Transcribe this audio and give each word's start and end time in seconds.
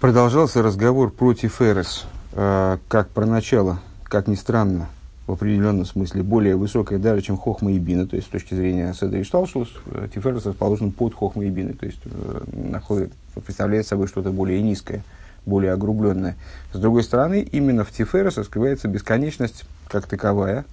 Продолжался 0.00 0.62
разговор 0.62 1.10
про 1.10 1.34
Тиферес, 1.34 2.06
э, 2.32 2.78
как 2.88 3.10
про 3.10 3.26
начало, 3.26 3.80
как 4.04 4.28
ни 4.28 4.34
странно, 4.34 4.88
в 5.26 5.32
определенном 5.32 5.84
смысле 5.84 6.22
более 6.22 6.56
высокое 6.56 6.98
даже, 6.98 7.20
чем 7.20 7.36
Хохма 7.36 7.72
и 7.72 7.78
Бина, 7.78 8.06
то 8.06 8.16
есть 8.16 8.28
с 8.28 8.30
точки 8.30 8.54
зрения 8.54 8.94
Седа 8.94 9.18
и 9.18 9.22
Шталшус, 9.22 9.68
э, 9.92 10.08
Тиферес 10.14 10.46
расположен 10.46 10.90
под 10.92 11.12
Хохма 11.12 11.44
и 11.44 11.50
Бина, 11.50 11.74
то 11.74 11.84
есть 11.84 12.00
э, 12.06 12.40
находит, 12.50 13.12
представляет 13.44 13.86
собой 13.86 14.06
что-то 14.06 14.30
более 14.30 14.62
низкое, 14.62 15.04
более 15.44 15.74
огрубленное. 15.74 16.34
С 16.72 16.78
другой 16.78 17.02
стороны, 17.02 17.42
именно 17.52 17.84
в 17.84 17.90
Тиферес 17.90 18.38
раскрывается 18.38 18.88
бесконечность 18.88 19.66
как 19.86 20.06
таковая, 20.06 20.64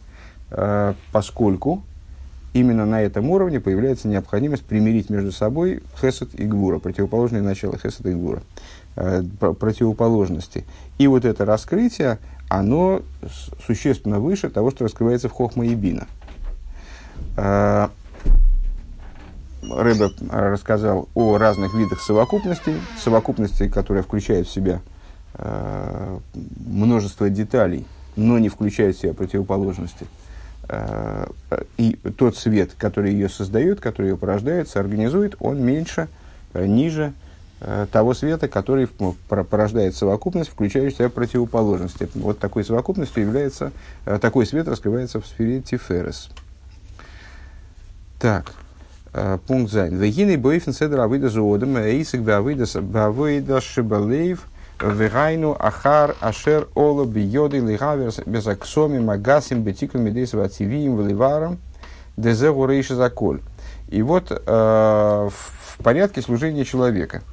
э, 0.51 0.93
поскольку 1.11 1.83
именно 2.53 2.85
на 2.85 3.01
этом 3.01 3.29
уровне 3.29 3.59
появляется 3.59 4.07
необходимость 4.07 4.63
примирить 4.63 5.09
между 5.09 5.33
собой 5.33 5.83
хесед 5.99 6.29
и 6.33 6.45
гвура, 6.45 6.79
противоположные 6.79 7.41
начала 7.41 7.77
хесед 7.77 8.05
и 8.05 8.13
гвура, 8.13 8.41
противоположности. 8.97 10.65
И 10.97 11.07
вот 11.07 11.25
это 11.25 11.45
раскрытие, 11.45 12.19
оно 12.49 13.01
существенно 13.65 14.19
выше 14.19 14.49
того, 14.49 14.71
что 14.71 14.85
раскрывается 14.85 15.29
в 15.29 15.33
Хохма 15.33 15.65
и 15.65 15.75
Бина. 15.75 16.07
Э, 17.35 17.89
Рэбе 19.69 20.09
рассказал 20.31 21.09
о 21.13 21.37
разных 21.37 21.73
видах 21.73 22.01
совокупности, 22.01 22.75
совокупности, 23.03 23.67
которая 23.67 24.03
включает 24.03 24.47
в 24.47 24.51
себя 24.51 24.81
э, 25.33 26.19
множество 26.65 27.29
деталей, 27.29 27.85
но 28.15 28.39
не 28.39 28.49
включает 28.49 28.95
в 28.95 29.01
себя 29.01 29.13
противоположности. 29.13 30.07
Э, 30.69 31.27
и 31.77 31.97
тот 32.17 32.37
свет, 32.37 32.71
который 32.77 33.11
ее 33.11 33.29
создает, 33.29 33.79
который 33.79 34.11
ее 34.11 34.17
порождает, 34.17 34.69
соорганизует, 34.69 35.35
он 35.39 35.61
меньше, 35.61 36.07
э, 36.53 36.65
ниже 36.65 37.13
э, 37.13 37.26
того 37.91 38.13
света, 38.13 38.47
который 38.47 38.87
порождает 38.87 39.95
совокупность, 39.95 40.49
включающую 40.49 40.93
в 40.93 40.97
себя 40.97 41.09
противоположности. 41.09 42.07
Вот 42.15 42.39
такой 42.39 42.63
совокупностью 42.63 43.23
является, 43.23 43.71
такой 44.21 44.45
свет 44.45 44.67
раскрывается 44.67 45.19
в 45.19 45.25
сфере 45.25 45.61
Тиферес. 45.61 46.29
Так, 48.19 48.51
пункт 49.47 49.71
Зайн. 49.71 49.95
Вегины 49.97 50.37
бойфен 50.37 50.73
седра 50.73 51.03
авида 51.03 51.29
зоодом, 51.29 51.77
эйсик 51.77 52.21
бавида 52.21 53.61
шибалеев– 53.61 54.45
Вегайну 54.81 55.55
ахар 55.59 56.15
ашер 56.21 56.67
ола 56.75 57.05
бiyоды 57.05 57.57
лигаверс 57.57 58.19
безаксоми 58.25 58.99
магасим 58.99 59.63
бетикл 59.63 59.97
медейсова 59.97 60.45
ацивием 60.45 60.95
вливаром 60.95 61.57
дезегу 62.15 62.67
рейши 62.67 62.93
заколь. 62.93 63.41
И 63.87 64.03
вот 64.03 64.31
э, 64.31 64.35
в 64.45 65.83
порядке 65.83 66.21
служения 66.21 66.63
человека. 66.63 67.23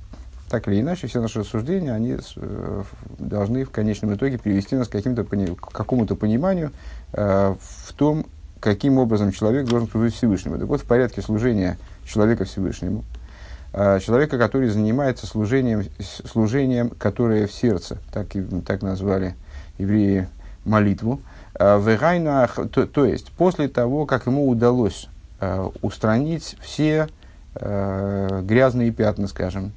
Так 0.55 0.69
или 0.69 0.83
иначе, 0.83 1.09
все 1.09 1.21
наши 1.21 1.41
рассуждения, 1.41 1.93
они 1.93 2.17
э, 2.37 2.83
должны 3.19 3.65
в 3.65 3.71
конечном 3.71 4.15
итоге 4.15 4.39
привести 4.39 4.77
нас 4.77 4.87
к, 4.87 4.93
каким-то, 4.93 5.25
к 5.25 5.73
какому-то 5.73 6.15
пониманию 6.15 6.71
э, 7.13 7.57
в 7.61 7.93
том, 7.95 8.25
каким 8.61 8.99
образом 8.99 9.33
человек 9.33 9.67
должен 9.67 9.89
служить 9.89 10.15
Всевышнему. 10.15 10.57
Так 10.57 10.69
вот, 10.69 10.81
в 10.81 10.85
порядке 10.85 11.23
служения 11.23 11.77
человека 12.07 12.45
Всевышнему– 12.45 13.03
а, 13.73 13.99
человека, 13.99 14.39
который 14.39 14.69
занимается 14.69 15.27
служением, 15.27 15.83
служением, 15.99 16.91
которое 16.91 17.49
в 17.49 17.53
сердце, 17.53 17.99
так, 18.13 18.29
так 18.65 18.83
назвали 18.83 19.35
евреи 19.79 20.29
молитву. 20.65 21.21
В 21.59 21.99
то, 22.71 22.87
то 22.87 23.05
есть, 23.05 23.33
после 23.33 23.67
того, 23.67 24.07
как 24.07 24.27
ему 24.27 24.49
удалось 24.49 25.09
устранить 25.83 26.57
все 26.61 27.09
грязные 27.55 28.93
пятна, 28.93 29.27
скажем, 29.27 29.73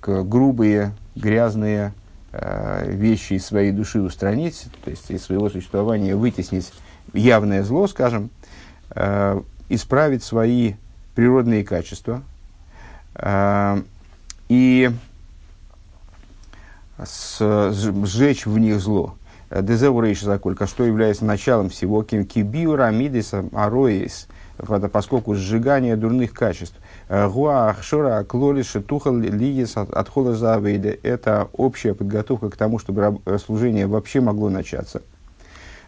грубые, 0.00 0.92
грязные 1.16 1.92
вещи 2.32 3.34
из 3.34 3.46
своей 3.46 3.72
души 3.72 4.00
устранить, 4.00 4.66
то 4.84 4.90
есть 4.90 5.10
из 5.10 5.24
своего 5.24 5.48
существования 5.48 6.14
вытеснить 6.14 6.72
явное 7.14 7.62
зло, 7.62 7.86
скажем, 7.86 8.30
исправить 9.68 10.22
свои 10.22 10.74
природные 11.14 11.64
качества, 11.64 12.22
Э, 13.18 13.82
и 14.48 14.90
сжечь 16.98 18.46
в 18.46 18.58
них 18.58 18.80
зло. 18.80 19.14
Дезеурейш 19.50 20.20
заколька, 20.22 20.66
что 20.66 20.84
является 20.84 21.24
началом 21.24 21.68
всего 21.70 22.02
кибиура 22.02 22.90
мидис 22.90 23.32
ароис, 23.52 24.26
поскольку 24.92 25.34
сжигание 25.34 25.96
дурных 25.96 26.32
качеств. 26.32 26.76
Гуа 27.08 27.70
ахшора 27.70 28.22
клолиша 28.24 28.80
тухал 28.82 29.16
лиес 29.16 29.76
от 29.76 30.08
хола 30.08 30.34
завейда. 30.34 30.96
Это 31.02 31.48
общая 31.52 31.94
подготовка 31.94 32.50
к 32.50 32.56
тому, 32.56 32.78
чтобы 32.78 33.20
служение 33.44 33.86
вообще 33.86 34.20
могло 34.20 34.50
начаться. 34.50 35.02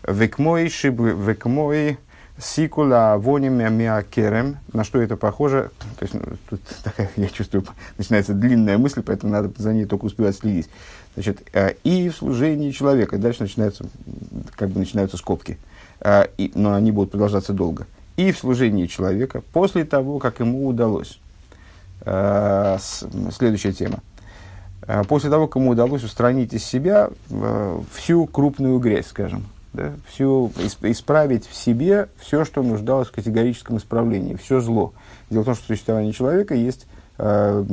Векмой 0.07 0.69
шиб 0.71 0.99
векмой 0.99 1.99
Сикула 2.41 3.17
воним 3.19 3.63
миакерем. 3.77 4.57
На 4.73 4.85
что 4.85 5.01
это 5.01 5.17
похоже? 5.17 5.71
То 5.99 6.03
есть, 6.05 6.15
ну, 6.15 6.23
тут 6.49 6.61
такая, 6.85 7.11
я 7.17 7.29
чувствую, 7.29 7.65
начинается 7.99 8.33
длинная 8.33 8.79
мысль, 8.79 9.03
поэтому 9.03 9.33
надо 9.33 9.51
за 9.57 9.73
ней 9.73 9.85
только 9.85 10.07
успевать 10.07 10.37
следить. 10.37 10.69
Значит, 11.15 11.43
э, 11.53 11.75
и 11.85 12.09
в 12.09 12.17
служении 12.17 12.71
человека. 12.71 13.19
Дальше 13.19 13.43
начинаются, 13.43 13.85
как 14.57 14.71
бы 14.71 14.79
начинаются 14.79 15.17
скобки. 15.17 15.59
Э, 16.01 16.25
и, 16.39 16.51
но 16.55 16.75
они 16.75 16.93
будут 16.93 17.11
продолжаться 17.11 17.53
долго. 17.53 17.87
И 18.21 18.33
в 18.33 18.39
служении 18.39 18.87
человека, 18.87 19.43
после 19.53 19.85
того, 19.85 20.19
как 20.19 20.41
ему 20.41 20.67
удалось. 20.67 21.19
Э, 22.03 22.77
следующая 23.33 23.73
тема. 23.73 24.01
После 25.09 25.31
того, 25.31 25.47
как 25.47 25.61
ему 25.61 25.71
удалось 25.71 26.05
устранить 26.05 26.53
из 26.53 26.65
себя 26.65 27.11
всю 27.95 28.27
крупную 28.27 28.79
грязь, 28.79 29.07
скажем, 29.07 29.45
да, 29.73 29.93
всю, 30.07 30.53
исправить 30.83 31.47
в 31.47 31.55
себе 31.55 32.09
все, 32.19 32.45
что 32.45 32.63
нуждалось 32.63 33.09
в 33.09 33.13
категорическом 33.13 33.79
исправлении, 33.79 34.35
все 34.35 34.61
зло. 34.61 34.93
Дело 35.31 35.43
в 35.43 35.47
том, 35.47 35.55
что 35.55 35.67
существование 35.67 36.13
человека 36.13 36.55
есть 36.55 36.87
э, 37.19 37.65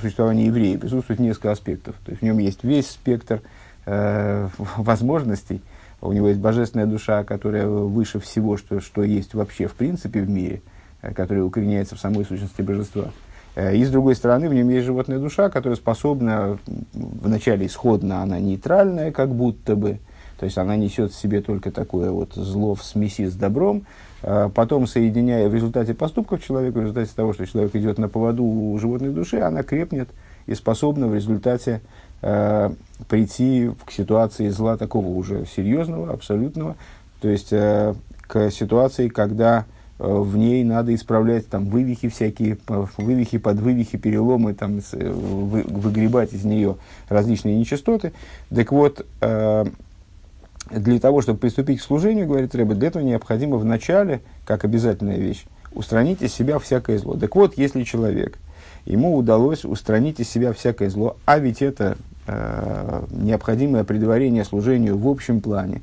существование 0.00 0.46
еврея, 0.46 0.78
присутствует 0.78 1.20
несколько 1.20 1.50
аспектов. 1.50 1.94
То 2.04 2.12
есть 2.12 2.22
в 2.22 2.24
нем 2.24 2.38
есть 2.38 2.64
весь 2.64 2.88
спектр 2.88 3.42
э, 3.84 4.48
возможностей. 4.76 5.60
У 6.02 6.12
него 6.12 6.28
есть 6.28 6.40
божественная 6.40 6.86
душа, 6.86 7.24
которая 7.24 7.66
выше 7.66 8.20
всего, 8.20 8.56
что, 8.56 8.80
что 8.80 9.02
есть 9.02 9.34
вообще 9.34 9.66
в 9.66 9.74
принципе 9.74 10.20
в 10.22 10.30
мире, 10.30 10.62
э, 11.02 11.12
которая 11.12 11.44
укореняется 11.44 11.94
в 11.94 12.00
самой 12.00 12.24
сущности 12.24 12.62
божества. 12.62 13.10
Э, 13.54 13.74
и 13.76 13.84
с 13.84 13.90
другой 13.90 14.14
стороны, 14.14 14.48
в 14.48 14.54
нем 14.54 14.68
есть 14.70 14.86
животная 14.86 15.18
душа, 15.18 15.50
которая 15.50 15.76
способна, 15.76 16.58
вначале 16.94 17.66
исходно 17.66 18.22
она 18.22 18.38
нейтральная, 18.38 19.12
как 19.12 19.30
будто 19.30 19.76
бы, 19.76 19.98
то 20.38 20.46
есть 20.46 20.56
она 20.56 20.76
несет 20.76 21.12
в 21.12 21.20
себе 21.20 21.42
только 21.42 21.70
такое 21.70 22.10
вот 22.10 22.34
зло 22.34 22.74
в 22.74 22.82
смеси 22.82 23.26
с 23.26 23.34
добром, 23.34 23.84
а 24.22 24.48
потом 24.48 24.86
соединяя 24.86 25.48
в 25.48 25.54
результате 25.54 25.92
поступков 25.92 26.42
человека, 26.42 26.78
в 26.78 26.82
результате 26.82 27.10
того, 27.14 27.34
что 27.34 27.46
человек 27.46 27.74
идет 27.76 27.98
на 27.98 28.08
поводу 28.08 28.44
у 28.44 28.78
животной 28.78 29.10
души, 29.10 29.38
она 29.40 29.62
крепнет 29.62 30.08
и 30.50 30.54
способна 30.56 31.06
в 31.06 31.14
результате 31.14 31.80
э, 32.22 32.70
прийти 33.08 33.70
к 33.86 33.92
ситуации 33.92 34.48
зла 34.48 34.76
такого 34.76 35.06
уже 35.06 35.46
серьезного, 35.46 36.12
абсолютного, 36.12 36.74
то 37.20 37.28
есть 37.28 37.52
э, 37.52 37.94
к 38.26 38.50
ситуации, 38.50 39.06
когда 39.08 39.64
э, 40.00 40.04
в 40.06 40.36
ней 40.36 40.64
надо 40.64 40.92
исправлять 40.92 41.48
там 41.48 41.66
вывихи 41.66 42.08
всякие, 42.08 42.58
вывихи, 42.66 43.38
подвывихи, 43.38 43.96
переломы, 43.96 44.54
там, 44.54 44.80
вы, 44.92 45.62
выгребать 45.62 46.32
из 46.32 46.44
нее 46.44 46.78
различные 47.08 47.56
нечистоты. 47.56 48.12
Так 48.52 48.72
вот, 48.72 49.06
э, 49.20 49.66
для 50.72 50.98
того, 50.98 51.22
чтобы 51.22 51.38
приступить 51.38 51.78
к 51.78 51.82
служению, 51.82 52.26
говорит 52.26 52.56
Рэбе, 52.56 52.74
для 52.74 52.88
этого 52.88 53.04
необходимо 53.04 53.56
вначале, 53.56 54.20
как 54.44 54.64
обязательная 54.64 55.16
вещь, 55.16 55.44
устранить 55.72 56.22
из 56.22 56.34
себя 56.34 56.58
всякое 56.58 56.98
зло. 56.98 57.16
Так 57.16 57.36
вот, 57.36 57.56
если 57.56 57.84
человек, 57.84 58.36
ему 58.84 59.16
удалось 59.16 59.64
устранить 59.64 60.20
из 60.20 60.28
себя 60.28 60.52
всякое 60.52 60.90
зло, 60.90 61.16
а 61.24 61.38
ведь 61.38 61.62
это 61.62 61.96
э, 62.26 63.02
необходимое 63.10 63.84
предварение 63.84 64.44
служению 64.44 64.98
в 64.98 65.08
общем 65.08 65.40
плане, 65.40 65.82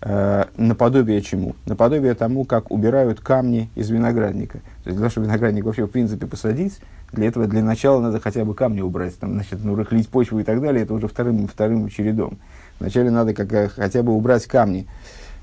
э, 0.00 0.44
наподобие 0.56 1.22
чему? 1.22 1.54
Наподобие 1.66 2.14
тому, 2.14 2.44
как 2.44 2.70
убирают 2.70 3.20
камни 3.20 3.70
из 3.74 3.90
виноградника. 3.90 4.58
То 4.58 4.90
есть, 4.90 4.96
для 4.96 4.98
того, 4.98 5.10
чтобы 5.10 5.26
виноградник 5.26 5.64
вообще 5.64 5.86
в 5.86 5.90
принципе 5.90 6.26
посадить, 6.26 6.78
для 7.12 7.28
этого 7.28 7.46
для 7.46 7.62
начала 7.62 8.00
надо 8.00 8.20
хотя 8.20 8.44
бы 8.44 8.54
камни 8.54 8.80
убрать, 8.80 9.18
там, 9.18 9.32
значит, 9.32 9.60
ну, 9.64 9.74
рыхлить 9.74 10.08
почву 10.08 10.40
и 10.40 10.44
так 10.44 10.60
далее, 10.60 10.82
это 10.82 10.94
уже 10.94 11.08
вторым, 11.08 11.48
вторым 11.48 11.88
чередом. 11.88 12.38
Вначале 12.80 13.10
надо 13.10 13.34
как, 13.34 13.72
хотя 13.72 14.02
бы 14.02 14.12
убрать 14.12 14.46
камни. 14.46 14.86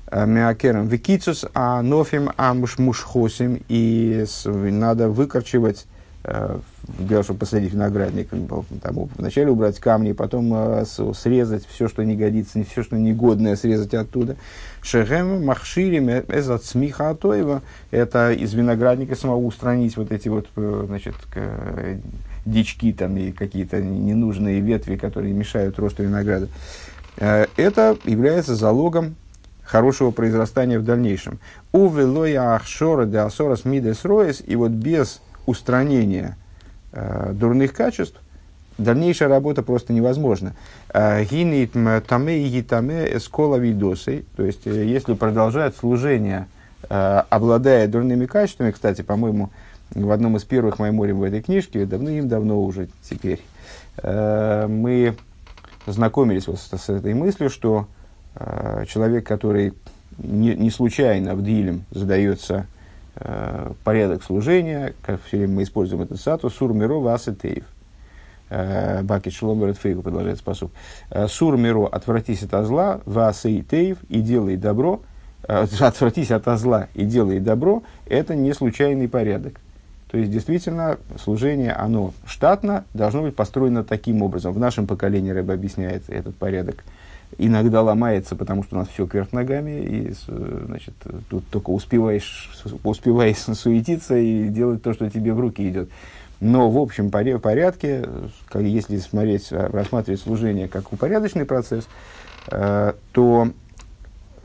Э, 0.08 0.26
Меакером 0.26 0.86
викицус, 0.86 1.44
а 1.54 1.82
нофим 1.82 2.30
амушмушхосим. 2.36 3.60
И 3.68 4.24
надо 4.44 5.08
выкорчевать, 5.08 5.78
э, 5.80 5.86
для 5.86 5.95
чтобы 7.22 7.38
посадить 7.38 7.72
виноградник, 7.72 8.30
там, 8.82 9.08
вначале 9.16 9.50
убрать 9.50 9.78
камни, 9.78 10.12
потом 10.12 10.52
э, 10.54 10.84
срезать 11.14 11.66
все, 11.66 11.88
что 11.88 12.04
не 12.04 12.16
годится, 12.16 12.62
все, 12.64 12.82
что 12.82 12.96
негодное, 12.96 13.56
срезать 13.56 13.94
оттуда. 13.94 14.36
Шехем 14.82 15.44
махширим 15.44 16.08
эзат 16.10 16.64
смиха 16.64 17.10
атоева, 17.10 17.62
это 17.90 18.32
из 18.32 18.54
виноградника 18.54 19.14
самого 19.14 19.38
устранить 19.38 19.96
вот 19.96 20.12
эти 20.12 20.28
вот, 20.28 20.48
значит, 20.56 21.14
дички 22.44 22.92
там 22.92 23.16
и 23.16 23.32
какие-то 23.32 23.80
ненужные 23.80 24.60
ветви, 24.60 24.96
которые 24.96 25.34
мешают 25.34 25.78
росту 25.78 26.02
винограда. 26.02 26.48
Э, 27.18 27.46
это 27.56 27.96
является 28.04 28.54
залогом 28.54 29.16
хорошего 29.62 30.12
произрастания 30.12 30.78
в 30.78 30.84
дальнейшем. 30.84 31.38
Увелоя 31.72 32.54
ахшора 32.54 33.04
де 33.04 33.18
асорас 33.18 33.64
мидес 33.64 34.04
роес, 34.04 34.42
и 34.46 34.56
вот 34.56 34.70
без 34.70 35.20
устранения 35.46 36.36
э, 36.92 37.32
дурных 37.32 37.72
качеств 37.72 38.20
дальнейшая 38.78 39.28
работа 39.28 39.62
просто 39.62 39.92
невозможна. 39.92 40.54
Э, 40.92 41.24
Гинит 41.24 41.72
таме 42.06 42.38
и 42.38 42.48
гитаме 42.48 43.16
эскола 43.16 43.56
то 43.56 44.44
есть 44.44 44.66
э, 44.66 44.84
если 44.84 45.14
продолжать 45.14 45.76
служение, 45.76 46.46
э, 46.88 47.22
обладая 47.30 47.88
дурными 47.88 48.26
качествами, 48.26 48.70
кстати, 48.70 49.02
по-моему, 49.02 49.50
в 49.90 50.10
одном 50.10 50.36
из 50.36 50.44
первых 50.44 50.78
майморем 50.78 51.18
в 51.18 51.22
этой 51.22 51.42
книжке, 51.42 51.86
давным-давно 51.86 52.60
уже 52.60 52.88
теперь, 53.08 53.40
мы 54.02 55.14
знакомились 55.86 56.48
вот 56.48 56.58
с, 56.58 56.76
с 56.76 56.88
этой 56.88 57.14
мыслью, 57.14 57.50
что 57.50 57.86
человек, 58.88 59.24
который 59.24 59.74
не, 60.18 60.56
не 60.56 60.70
случайно 60.70 61.36
в 61.36 61.44
Дилем 61.44 61.84
задается 61.92 62.66
порядок 63.84 64.22
служения, 64.22 64.94
как 65.02 65.22
все 65.24 65.38
время 65.38 65.54
мы 65.54 65.62
используем 65.62 66.02
этот 66.02 66.20
статус, 66.20 66.54
сур 66.54 66.72
мирова 66.72 67.14
асетеев. 67.14 67.64
Э, 68.48 69.02
Баки 69.02 69.30
говорит 69.40 69.76
Фейгу, 69.78 70.02
продолжает 70.02 70.38
способ. 70.38 70.70
«Э, 71.10 71.26
Сур 71.28 71.56
миру, 71.56 71.84
отвратись 71.84 72.42
от 72.42 72.66
зла, 72.66 73.00
васей 73.04 73.64
и 74.08 74.20
делай 74.20 74.56
добро. 74.56 75.00
Э, 75.48 75.66
отвратись 75.80 76.30
от 76.30 76.46
зла 76.58 76.88
и 76.94 77.04
делай 77.04 77.40
добро, 77.40 77.82
это 78.06 78.34
не 78.34 78.52
случайный 78.52 79.08
порядок. 79.08 79.60
То 80.10 80.18
есть, 80.18 80.30
действительно, 80.30 80.98
служение, 81.20 81.72
оно 81.72 82.14
штатно, 82.26 82.84
должно 82.94 83.22
быть 83.22 83.34
построено 83.34 83.82
таким 83.82 84.22
образом. 84.22 84.52
В 84.52 84.58
нашем 84.58 84.86
поколении 84.86 85.30
Рэб 85.30 85.50
объясняет 85.50 86.08
этот 86.08 86.36
порядок. 86.36 86.84
Иногда 87.38 87.82
ломается, 87.82 88.34
потому 88.34 88.62
что 88.62 88.76
у 88.76 88.78
нас 88.78 88.88
все 88.88 89.06
кверх 89.06 89.32
ногами, 89.32 89.82
и 89.82 90.14
значит, 90.26 90.94
тут 91.28 91.46
только 91.48 91.70
успеваешь, 91.70 92.50
успеваешь 92.82 93.36
суетиться 93.54 94.16
и 94.16 94.48
делать 94.48 94.82
то, 94.82 94.94
что 94.94 95.10
тебе 95.10 95.32
в 95.32 95.40
руки 95.40 95.68
идет. 95.68 95.90
Но 96.40 96.70
в 96.70 96.78
общем 96.78 97.10
порядке, 97.10 98.06
если 98.54 98.98
смотреть, 98.98 99.48
а, 99.52 99.68
рассматривать 99.68 100.20
служение 100.20 100.68
как 100.68 100.92
упорядоченный 100.92 101.46
процесс, 101.46 101.88
э, 102.50 102.92
то 103.12 103.48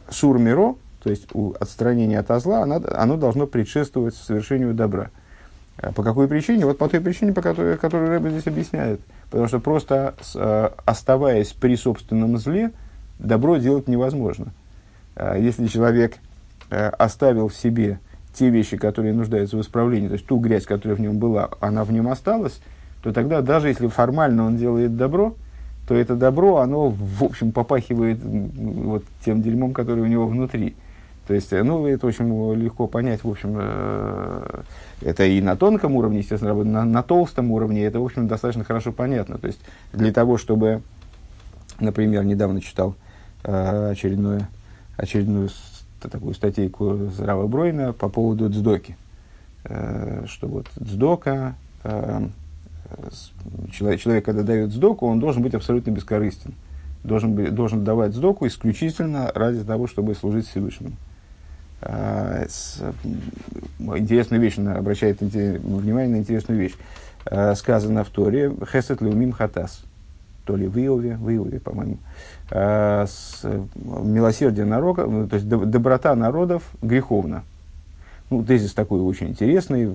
сурмиро, 0.09 0.75
то 1.03 1.09
есть 1.09 1.27
отстранение 1.59 2.19
от 2.19 2.41
зла, 2.41 2.63
оно 2.63 3.17
должно 3.17 3.47
предшествовать 3.47 4.15
совершению 4.15 4.73
добра. 4.73 5.11
А 5.81 5.91
по 5.91 6.03
какой 6.03 6.27
причине? 6.27 6.65
Вот 6.65 6.77
по 6.77 6.87
той 6.87 7.01
причине, 7.01 7.33
по 7.33 7.41
которой, 7.41 7.77
которую 7.77 8.11
Рэбби 8.11 8.29
здесь 8.29 8.47
объясняет. 8.47 9.01
Потому 9.29 9.47
что 9.47 9.59
просто 9.59 10.13
э, 10.35 10.69
оставаясь 10.85 11.53
при 11.53 11.75
собственном 11.75 12.37
зле, 12.37 12.71
добро 13.17 13.57
делать 13.57 13.87
невозможно. 13.87 14.53
А 15.15 15.37
если 15.37 15.65
человек 15.67 16.17
э, 16.69 16.87
оставил 16.87 17.47
в 17.47 17.55
себе 17.55 17.99
те 18.33 18.49
вещи, 18.49 18.77
которые 18.77 19.13
нуждаются 19.13 19.57
в 19.57 19.61
исправлении, 19.61 20.07
то 20.07 20.13
есть 20.13 20.25
ту 20.25 20.37
грязь, 20.37 20.65
которая 20.65 20.95
в 20.95 21.01
нем 21.01 21.17
была, 21.17 21.49
она 21.59 21.83
в 21.83 21.91
нем 21.91 22.07
осталась, 22.07 22.61
то 23.01 23.11
тогда 23.11 23.41
даже 23.41 23.67
если 23.67 23.87
формально 23.87 24.45
он 24.45 24.57
делает 24.57 24.95
добро, 24.95 25.35
то 25.87 25.95
это 25.95 26.15
добро, 26.15 26.57
оно, 26.57 26.89
в 26.89 27.23
общем, 27.23 27.51
попахивает 27.51 28.19
вот 28.23 29.03
тем 29.25 29.41
дерьмом, 29.41 29.73
который 29.73 30.03
у 30.03 30.07
него 30.07 30.27
внутри. 30.27 30.75
То 31.31 31.35
есть, 31.35 31.49
ну, 31.53 31.87
это 31.87 32.07
очень 32.07 32.25
легко 32.61 32.87
понять, 32.87 33.23
в 33.23 33.29
общем, 33.29 33.55
э, 33.57 34.63
это 34.99 35.23
и 35.23 35.39
на 35.39 35.55
тонком 35.55 35.95
уровне, 35.95 36.17
естественно, 36.17 36.53
на, 36.65 36.83
на 36.83 37.03
толстом 37.03 37.51
уровне, 37.51 37.85
это, 37.85 38.01
в 38.01 38.03
общем, 38.03 38.27
достаточно 38.27 38.65
хорошо 38.65 38.91
понятно. 38.91 39.37
То 39.37 39.47
есть, 39.47 39.61
для 39.93 40.11
того, 40.11 40.37
чтобы, 40.37 40.81
например, 41.79 42.25
недавно 42.25 42.59
читал 42.59 42.95
э, 43.45 43.91
очередное, 43.91 44.49
очередную 44.97 45.47
такую 46.01 46.33
статейку 46.33 47.09
Зрава 47.15 47.47
Бройна 47.47 47.93
по 47.93 48.09
поводу 48.09 48.49
Дздоки. 48.49 48.97
Э, 49.63 50.25
что 50.27 50.47
вот 50.47 50.65
Дздока, 50.83 51.55
э, 51.85 52.27
человек, 53.71 54.01
человек, 54.01 54.25
когда 54.25 54.43
дает 54.43 54.71
Дздоку, 54.71 55.07
он 55.07 55.21
должен 55.21 55.41
быть 55.43 55.53
абсолютно 55.53 55.91
бескорыстен. 55.91 56.55
Должен, 57.05 57.55
должен 57.55 57.85
давать 57.85 58.11
Дздоку 58.11 58.47
исключительно 58.47 59.31
ради 59.33 59.63
того, 59.63 59.87
чтобы 59.87 60.13
служить 60.13 60.45
Всевышнему. 60.45 60.97
Э, 61.81 62.45
интересную 63.79 64.41
вещь, 64.41 64.57
она 64.57 64.75
обращает 64.75 65.21
внимание 65.21 66.15
на 66.15 66.19
интересную 66.19 66.59
вещь. 66.59 66.75
Сказано 67.55 68.03
в 68.03 68.09
Торе 68.09 68.51
«Хесет 68.71 68.99
леумим 69.01 69.31
хатас» 69.31 69.83
то 70.45 70.55
ли 70.55 70.67
в 70.67 70.77
Иове, 70.77 71.17
в 71.17 71.29
Иове, 71.29 71.59
по-моему, 71.59 71.97
э, 72.49 73.05
с, 73.07 73.41
милосердие 73.75 74.65
народа, 74.65 75.05
ну, 75.05 75.27
то 75.27 75.35
есть 75.35 75.47
доброта 75.47 76.15
народов 76.15 76.63
греховна. 76.81 77.43
Ну, 78.29 78.43
тезис 78.43 78.73
такой 78.73 79.01
очень 79.01 79.29
интересный, 79.29 79.93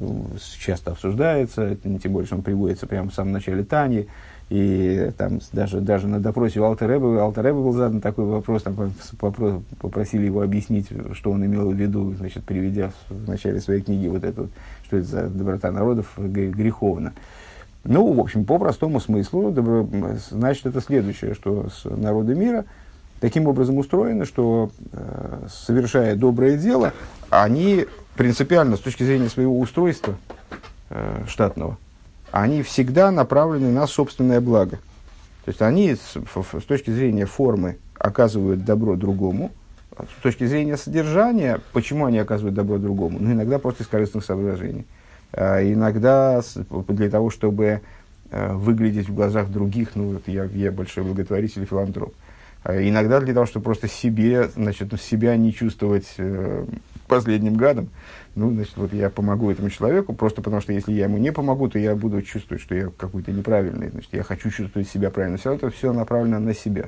часто 0.58 0.92
обсуждается, 0.92 1.76
тем 1.76 2.12
более, 2.12 2.26
что 2.26 2.36
он 2.36 2.42
приводится 2.42 2.86
прямо 2.86 3.10
в 3.10 3.14
самом 3.14 3.32
начале 3.32 3.64
Тани, 3.64 4.08
и 4.48 5.10
там 5.18 5.40
даже, 5.52 5.80
даже 5.80 6.06
на 6.06 6.20
допросе 6.20 6.60
у 6.60 6.64
Алтереба, 6.64 7.22
Алтереба 7.22 7.60
был 7.60 7.72
задан 7.72 8.00
такой 8.00 8.26
вопрос, 8.26 8.62
там 8.62 8.92
вопрос, 9.20 9.62
попросили 9.80 10.26
его 10.26 10.42
объяснить, 10.42 10.88
что 11.14 11.32
он 11.32 11.44
имел 11.44 11.70
в 11.70 11.74
виду, 11.74 12.14
значит, 12.14 12.44
приведя 12.44 12.92
в 13.08 13.28
начале 13.28 13.60
своей 13.60 13.82
книги 13.82 14.06
вот 14.06 14.22
эту, 14.22 14.48
что 14.84 14.98
это 14.98 15.06
за 15.06 15.28
доброта 15.28 15.72
народов 15.72 16.12
греховна. 16.16 17.12
Ну, 17.82 18.12
в 18.12 18.20
общем, 18.20 18.44
по 18.44 18.58
простому 18.58 19.00
смыслу, 19.00 19.50
добро, 19.50 19.88
значит, 20.30 20.66
это 20.66 20.80
следующее, 20.80 21.34
что 21.34 21.68
с 21.68 21.84
народы 21.84 22.34
мира 22.34 22.64
таким 23.20 23.48
образом 23.48 23.78
устроены, 23.78 24.24
что, 24.24 24.70
э, 24.92 25.46
совершая 25.48 26.16
доброе 26.16 26.56
дело, 26.56 26.92
они 27.30 27.86
принципиально, 28.16 28.76
с 28.76 28.80
точки 28.80 29.02
зрения 29.02 29.28
своего 29.28 29.58
устройства 29.58 30.16
э, 30.90 31.24
штатного, 31.28 31.78
они 32.32 32.62
всегда 32.62 33.10
направлены 33.10 33.70
на 33.72 33.86
собственное 33.86 34.40
благо. 34.40 34.78
То 35.44 35.50
есть 35.50 35.62
они 35.62 35.94
с, 35.94 36.16
с 36.16 36.64
точки 36.64 36.90
зрения 36.90 37.26
формы 37.26 37.78
оказывают 37.98 38.64
добро 38.64 38.96
другому, 38.96 39.52
с 39.96 40.22
точки 40.22 40.44
зрения 40.44 40.76
содержания, 40.76 41.60
почему 41.72 42.04
они 42.04 42.18
оказывают 42.18 42.54
добро 42.54 42.78
другому? 42.78 43.18
Ну, 43.20 43.32
иногда 43.32 43.58
просто 43.58 43.82
из 43.82 43.86
корыстных 43.86 44.24
соображений. 44.24 44.84
А, 45.32 45.62
иногда 45.62 46.42
для 46.88 47.08
того, 47.08 47.30
чтобы 47.30 47.80
э, 48.30 48.52
выглядеть 48.54 49.08
в 49.08 49.14
глазах 49.14 49.48
других, 49.48 49.90
ну, 49.94 50.14
вот 50.14 50.22
я, 50.26 50.44
я 50.44 50.70
большой 50.70 51.04
благотворитель 51.04 51.62
и 51.62 51.66
филантроп. 51.66 52.14
А 52.62 52.76
иногда 52.76 53.20
для 53.20 53.32
того, 53.32 53.46
чтобы 53.46 53.64
просто 53.64 53.88
себе, 53.88 54.48
значит, 54.48 55.00
себя 55.00 55.36
не 55.36 55.54
чувствовать 55.54 56.12
э, 56.18 56.66
последним 57.06 57.56
гадом, 57.56 57.88
ну, 58.34 58.50
значит, 58.50 58.76
вот 58.76 58.92
я 58.92 59.10
помогу 59.10 59.50
этому 59.50 59.70
человеку, 59.70 60.12
просто 60.12 60.42
потому 60.42 60.60
что 60.60 60.72
если 60.72 60.92
я 60.92 61.04
ему 61.04 61.18
не 61.18 61.32
помогу, 61.32 61.68
то 61.68 61.78
я 61.78 61.94
буду 61.94 62.22
чувствовать, 62.22 62.62
что 62.62 62.74
я 62.74 62.90
какой-то 62.96 63.32
неправильный, 63.32 63.90
значит, 63.90 64.10
я 64.12 64.22
хочу 64.22 64.50
чувствовать 64.50 64.88
себя 64.88 65.10
правильно. 65.10 65.38
Все 65.38 65.52
это 65.52 65.70
все 65.70 65.92
направлено 65.92 66.38
на 66.38 66.54
себя. 66.54 66.86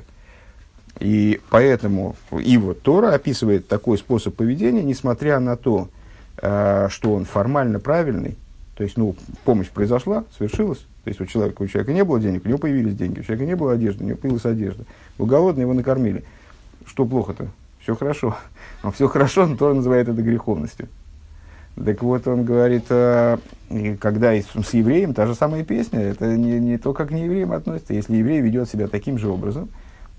И 0.99 1.39
поэтому, 1.49 2.15
и 2.31 2.57
вот 2.57 2.81
Тора 2.81 3.13
описывает 3.13 3.67
такой 3.67 3.97
способ 3.97 4.35
поведения, 4.35 4.83
несмотря 4.83 5.39
на 5.39 5.55
то, 5.55 5.89
Э, 6.41 6.87
что 6.89 7.13
он 7.13 7.25
формально 7.25 7.79
правильный, 7.79 8.37
то 8.75 8.83
есть, 8.83 8.95
ну, 8.95 9.15
помощь 9.43 9.67
произошла, 9.67 10.23
свершилась, 10.37 10.79
то 11.03 11.09
есть 11.09 11.19
у 11.19 11.25
человека, 11.25 11.61
у 11.61 11.67
человека 11.67 11.91
не 11.91 12.03
было 12.03 12.19
денег, 12.19 12.45
у 12.45 12.47
него 12.47 12.57
появились 12.57 12.95
деньги, 12.95 13.19
у 13.19 13.23
человека 13.23 13.45
не 13.45 13.55
было 13.55 13.73
одежды, 13.73 14.05
у 14.05 14.07
него 14.07 14.17
появилась 14.17 14.45
одежда, 14.45 14.85
был 15.17 15.25
голодный, 15.25 15.63
его 15.63 15.73
накормили. 15.73 16.23
Что 16.85 17.05
плохо-то? 17.05 17.49
Все 17.89 17.95
хорошо. 17.95 18.37
А 18.81 18.91
все 18.91 19.07
хорошо, 19.09 19.45
но 19.45 19.57
тоже 19.57 19.75
называет 19.75 20.07
это 20.07 20.21
греховностью. 20.21 20.87
Так 21.83 22.01
вот, 22.01 22.27
он 22.27 22.45
говорит, 22.45 22.85
э, 22.89 23.37
когда 23.99 24.33
с 24.33 24.73
евреем 24.73 25.13
та 25.13 25.25
же 25.25 25.35
самая 25.35 25.65
песня, 25.65 25.99
это 25.99 26.37
не, 26.37 26.59
не 26.59 26.77
то, 26.77 26.93
как 26.93 27.09
к 27.09 27.11
неевреям 27.11 27.51
относится. 27.51 27.93
Если 27.93 28.15
еврей 28.15 28.41
ведет 28.41 28.69
себя 28.69 28.87
таким 28.87 29.17
же 29.17 29.27
образом, 29.27 29.69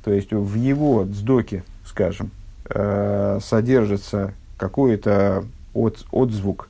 то 0.05 0.12
есть 0.12 0.33
в 0.33 0.55
его 0.57 1.05
дздоке, 1.05 1.62
скажем, 1.87 2.33
э, 2.69 3.39
содержится 3.41 4.35
какое-то 4.59 5.45
от, 5.73 6.05
отзвук, 6.11 6.69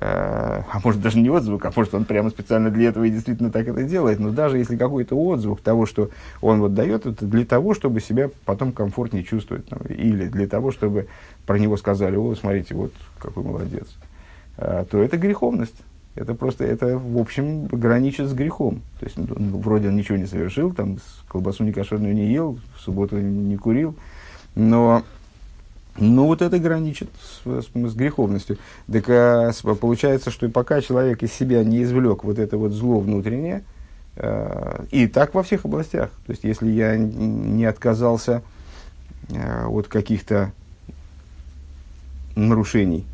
а 0.00 0.80
может 0.84 1.00
даже 1.00 1.18
не 1.18 1.30
отзвук, 1.30 1.64
а 1.64 1.72
может 1.74 1.94
он 1.94 2.04
прямо 2.04 2.30
специально 2.30 2.70
для 2.70 2.88
этого 2.88 3.04
и 3.04 3.10
действительно 3.10 3.50
так 3.50 3.68
это 3.68 3.82
делает, 3.82 4.18
но 4.18 4.30
даже 4.30 4.58
если 4.58 4.76
какой-то 4.76 5.16
отзвук 5.16 5.60
того, 5.60 5.86
что 5.86 6.10
он 6.40 6.60
вот 6.60 6.74
дает, 6.74 7.06
это 7.06 7.24
для 7.24 7.44
того, 7.44 7.74
чтобы 7.74 8.00
себя 8.00 8.30
потом 8.44 8.72
комфортнее 8.72 9.24
чувствовать, 9.24 9.66
там, 9.68 9.80
или 9.88 10.26
для 10.26 10.46
того, 10.46 10.70
чтобы 10.70 11.08
про 11.46 11.58
него 11.58 11.76
сказали, 11.76 12.16
о, 12.16 12.34
смотрите, 12.34 12.74
вот 12.74 12.92
какой 13.18 13.44
молодец, 13.44 13.86
э, 14.58 14.84
то 14.90 15.02
это 15.02 15.16
греховность. 15.16 15.76
Это 16.14 16.34
просто, 16.34 16.64
это, 16.64 16.98
в 16.98 17.18
общем, 17.18 17.66
граничит 17.66 18.26
с 18.28 18.32
грехом. 18.32 18.80
То 18.98 19.04
есть, 19.04 19.18
ну, 19.18 19.58
вроде 19.58 19.88
он 19.88 19.96
ничего 19.96 20.16
не 20.16 20.24
совершил, 20.24 20.72
там, 20.72 20.96
колбасу 21.28 21.62
некошерную 21.62 22.14
не 22.14 22.32
ел, 22.32 22.58
в 22.74 22.80
субботу 22.80 23.18
не 23.18 23.58
курил, 23.58 23.94
но 24.54 25.02
ну, 25.98 26.26
вот 26.26 26.42
это 26.42 26.58
граничит 26.58 27.08
с, 27.20 27.62
с, 27.62 27.66
с 27.74 27.94
греховностью. 27.94 28.58
Так 28.90 29.04
а, 29.08 29.52
получается, 29.80 30.30
что 30.30 30.48
пока 30.48 30.80
человек 30.80 31.22
из 31.22 31.32
себя 31.32 31.64
не 31.64 31.82
извлек 31.82 32.24
вот 32.24 32.38
это 32.38 32.56
вот 32.56 32.72
зло 32.72 33.00
внутреннее, 33.00 33.64
Э, 34.16 34.84
и 34.90 35.06
так 35.06 35.34
во 35.34 35.42
всех 35.42 35.64
областях. 35.64 36.10
То 36.26 36.32
есть, 36.32 36.44
если 36.44 36.70
я 36.70 36.96
не 36.96 37.64
отказался 37.64 38.42
э, 39.28 39.66
от 39.66 39.88
каких-то 39.88 40.52
нарушений 42.34 43.04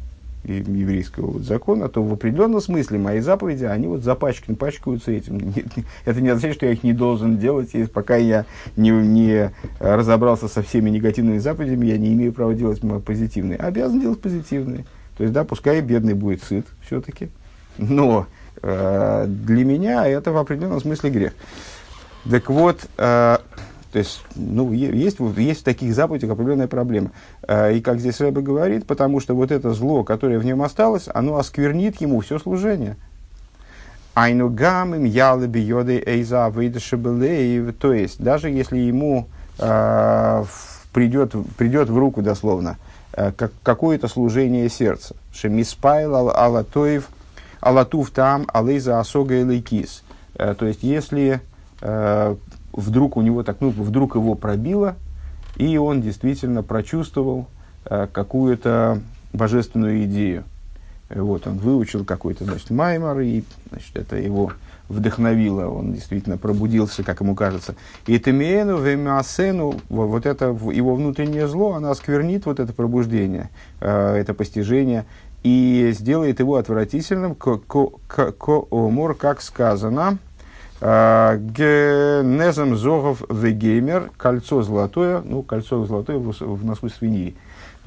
еврейского 0.45 1.33
вот 1.33 1.43
закона, 1.43 1.89
то 1.89 2.03
в 2.03 2.13
определенном 2.13 2.61
смысле 2.61 2.99
мои 2.99 3.21
заповеди, 3.21 3.65
они 3.65 3.87
вот 3.87 4.03
запачканы, 4.03 4.57
пачкаются 4.57 5.13
этим. 5.13 5.55
Это 6.05 6.21
не 6.21 6.29
означает, 6.29 6.57
что 6.57 6.67
я 6.67 6.73
их 6.73 6.83
не 6.83 6.93
должен 6.93 7.39
делать, 7.39 7.75
и 7.75 7.87
пока 7.87 8.17
я 8.17 8.45
не, 8.77 8.91
не 8.91 9.53
разобрался 9.79 10.49
со 10.49 10.63
всеми 10.63 10.91
негативными 10.91 11.39
заповедями, 11.39 11.87
я 11.87 11.99
не 11.99 12.13
имею 12.13 12.33
права 12.33 12.55
делать 12.55 12.81
позитивные. 13.05 13.59
Обязан 13.59 14.01
делать 14.01 14.21
позитивные. 14.21 14.85
То 15.17 15.25
есть, 15.25 15.33
да, 15.33 15.45
пускай 15.45 15.81
бедный 15.81 16.15
будет 16.15 16.43
сыт 16.43 16.67
все-таки, 16.85 17.29
но 17.79 18.27
э, 18.63 19.27
для 19.29 19.65
меня 19.65 20.07
это 20.07 20.33
в 20.33 20.37
определенном 20.39 20.81
смысле 20.81 21.11
грех. 21.11 21.33
Так 22.29 22.51
вот, 22.51 22.87
э, 22.97 23.39
то 23.93 23.99
есть, 23.99 24.23
ну, 24.35 24.73
есть, 24.73 25.19
есть 25.21 25.61
в 25.61 25.65
таких 25.65 25.95
заповедях 25.95 26.31
определенная 26.31 26.67
проблема. 26.67 27.11
Э, 27.47 27.75
и 27.75 27.83
как 27.83 28.01
здесь 28.01 28.21
Рэбе 28.21 28.41
говорит, 28.41 28.87
потому 28.87 29.21
что 29.21 29.35
вот 29.35 29.51
это 29.51 29.75
зло, 29.75 30.03
которое 30.03 30.39
в 30.39 30.45
нем 30.47 30.63
осталось, 30.63 31.09
оно 31.13 31.37
осквернит 31.37 32.01
ему 32.01 32.21
все 32.21 32.39
служение. 32.39 32.97
Айну 34.15 34.49
гамим 34.49 35.05
ялаби 35.05 35.59
йоды 35.59 36.03
эйза 36.05 36.51
То 36.53 37.93
есть, 37.93 38.23
даже 38.23 38.49
если 38.49 38.79
ему 38.79 39.29
э, 39.59 40.45
придет, 40.93 41.35
придет 41.59 41.91
в 41.91 41.99
руку 41.99 42.23
дословно 42.23 42.79
э, 43.13 43.33
как, 43.33 43.53
какое-то 43.63 44.09
служение 44.09 44.71
сердца. 44.71 45.17
Шемиспайл 45.35 46.31
алатоев 46.31 47.09
алатув 47.61 48.11
там 48.11 48.47
алейза 48.53 49.01
осога 49.01 49.35
и 49.35 49.45
лейкис. 49.45 50.03
Э, 50.37 50.55
то 50.59 50.67
есть, 50.67 50.83
если 50.83 51.41
э, 51.83 52.37
вдруг 52.73 53.17
у 53.17 53.23
него 53.23 53.43
так, 53.43 53.59
ну, 53.61 53.71
вдруг 53.71 54.15
его 54.15 54.35
пробило, 54.35 54.97
и 55.57 55.77
он 55.77 56.01
действительно 56.01 56.63
прочувствовал 56.63 57.47
э, 57.85 58.07
какую-то 58.11 59.01
божественную 59.33 60.05
идею. 60.05 60.45
Вот, 61.11 61.47
он 61.47 61.59
выучил 61.59 62.05
какой-то, 62.05 62.45
значит, 62.45 62.71
маймор, 62.71 63.21
и, 63.21 63.45
значит, 63.71 63.97
это 63.97 64.17
его 64.17 64.53
вдохновило, 64.89 65.69
он 65.69 65.93
действительно 65.93 66.39
пробудился, 66.39 67.03
как 67.03 67.21
ему 67.21 67.35
кажется. 67.35 67.75
И 68.07 68.19
Темиену, 68.19 68.79
Вемиасену, 68.79 69.77
вот 69.89 70.27
это 70.27 70.47
его 70.47 70.95
внутреннее 70.95 71.49
зло, 71.49 71.75
оно 71.75 71.91
осквернит 71.91 72.47
вот 72.47 72.61
это 72.61 72.73
пробуждение, 72.73 73.51
э, 73.81 74.17
это 74.17 74.35
постижение, 74.35 75.05
и 75.43 75.93
сделает 75.99 76.41
его 76.41 76.57
отвратительным, 76.57 77.35
к, 77.35 77.59
к, 77.59 77.89
к, 78.07 78.33
к 78.33 78.49
омор, 78.71 79.15
как 79.15 79.43
сказано, 79.43 80.19
Генезом 80.83 82.77
Зогов 82.77 83.23
Вегеймер, 83.31 84.11
кольцо 84.17 84.63
золотое, 84.63 85.23
ну, 85.25 85.45
кольцо 85.45 85.85
золотое 85.87 86.19
в, 86.19 86.33
в 86.33 86.65
носу 86.65 86.89
свиньи. 86.89 87.37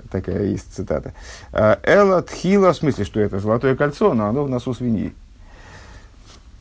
Такая 0.10 0.46
есть 0.46 0.74
цитата. 0.74 1.14
Эла 1.52 2.22
Тхила, 2.22 2.72
в 2.72 2.78
смысле, 2.78 3.04
что 3.04 3.20
это 3.20 3.40
золотое 3.40 3.76
кольцо, 3.76 4.14
но 4.14 4.28
оно 4.28 4.46
в 4.46 4.50
носу 4.50 4.74
свиньи. 4.74 5.14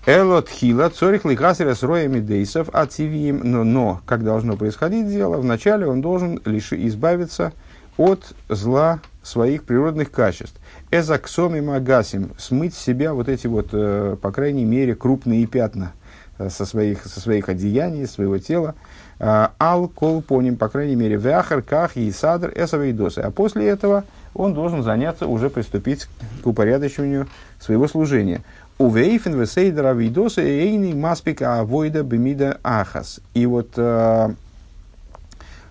Эла 0.07 0.43
Тхила, 0.43 0.89
цорих 0.89 1.25
лихасера 1.25 1.77
с 1.77 1.85
роями 1.85 2.19
дейсов, 2.19 2.69
ативием, 2.73 3.41
но, 3.45 3.63
но, 3.63 4.01
как 4.05 4.25
должно 4.25 4.57
происходить 4.57 5.09
дело, 5.09 5.37
вначале 5.37 5.87
он 5.87 6.01
должен 6.01 6.41
лишь 6.45 6.73
избавиться 6.73 7.53
от 7.97 8.35
зла 8.49 8.99
своих 9.23 9.63
природных 9.63 10.11
качеств. 10.11 10.57
Эзаксом 10.91 11.55
и 11.55 11.61
магасим, 11.61 12.33
смыть 12.39 12.75
с 12.75 12.83
себя 12.83 13.15
вот 13.15 13.29
эти 13.29 13.47
вот, 13.47 13.69
э, 13.71 14.17
по 14.21 14.33
крайней 14.33 14.65
мере, 14.65 14.97
крупные 14.97 15.47
пятна– 15.47 15.93
со 16.39 16.67
своих, 16.67 17.05
со 17.05 17.21
своих 17.21 17.49
одеяний, 17.49 18.07
своего 18.07 18.39
тела. 18.39 18.75
Э, 19.19 19.49
ал 19.59 19.89
кол 19.89 20.23
по 20.23 20.43
по 20.59 20.69
крайней 20.69 20.97
мере, 20.97 21.17
вяхар, 21.17 21.63
ках 21.63 21.97
и 21.97 22.11
садр 22.11 22.53
эсавейдосы. 22.55 23.21
А 23.21 23.31
после 23.31 23.69
этого 23.69 24.05
он 24.35 24.55
должен 24.55 24.83
заняться, 24.83 25.27
уже 25.27 25.51
приступить 25.51 26.09
к 26.43 26.47
упорядочиванию 26.47 27.29
своего 27.61 27.87
служения. 27.87 28.43
У 28.79 28.91
вейфен 28.91 29.41
весейдера 29.41 29.91
авейдосы 29.91 30.43
эйни 30.43 30.93
маспика 30.95 31.61
авойда 31.61 32.03
бемида 32.03 32.59
ахас. 32.65 33.21
И 33.33 33.47
вот 33.47 33.71
э, 33.77 34.35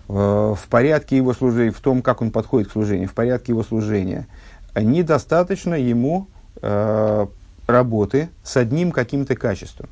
в 0.08 0.60
порядке 0.70 1.16
его 1.16 1.34
служения, 1.34 1.70
в 1.70 1.80
том, 1.80 2.00
как 2.00 2.22
он 2.22 2.30
подходит 2.30 2.68
к 2.68 2.72
служению, 2.72 3.08
в 3.08 3.14
порядке 3.14 3.52
его 3.52 3.62
служения, 3.62 4.26
недостаточно 4.74 5.74
ему 5.74 6.28
э, 6.62 7.26
работы 7.66 8.30
с 8.42 8.56
одним 8.56 8.90
каким-то 8.90 9.36
качеством. 9.36 9.88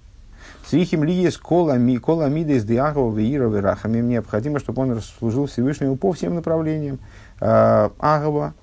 Црихим 0.73 1.05
ли 1.05 1.12
есть 1.12 1.37
кола 1.37 1.76
мида 1.76 2.52
из 2.55 2.64
диагова 2.64 3.14
веира 3.14 3.47
верахами. 3.47 4.00
Необходимо, 4.00 4.59
чтобы 4.59 4.81
он 4.81 5.02
служил 5.02 5.45
Всевышнему 5.45 5.97
по 5.97 6.14
всем 6.14 6.35
направлениям. 6.35 6.99
А, 7.43 7.93
Агава, 7.99 8.55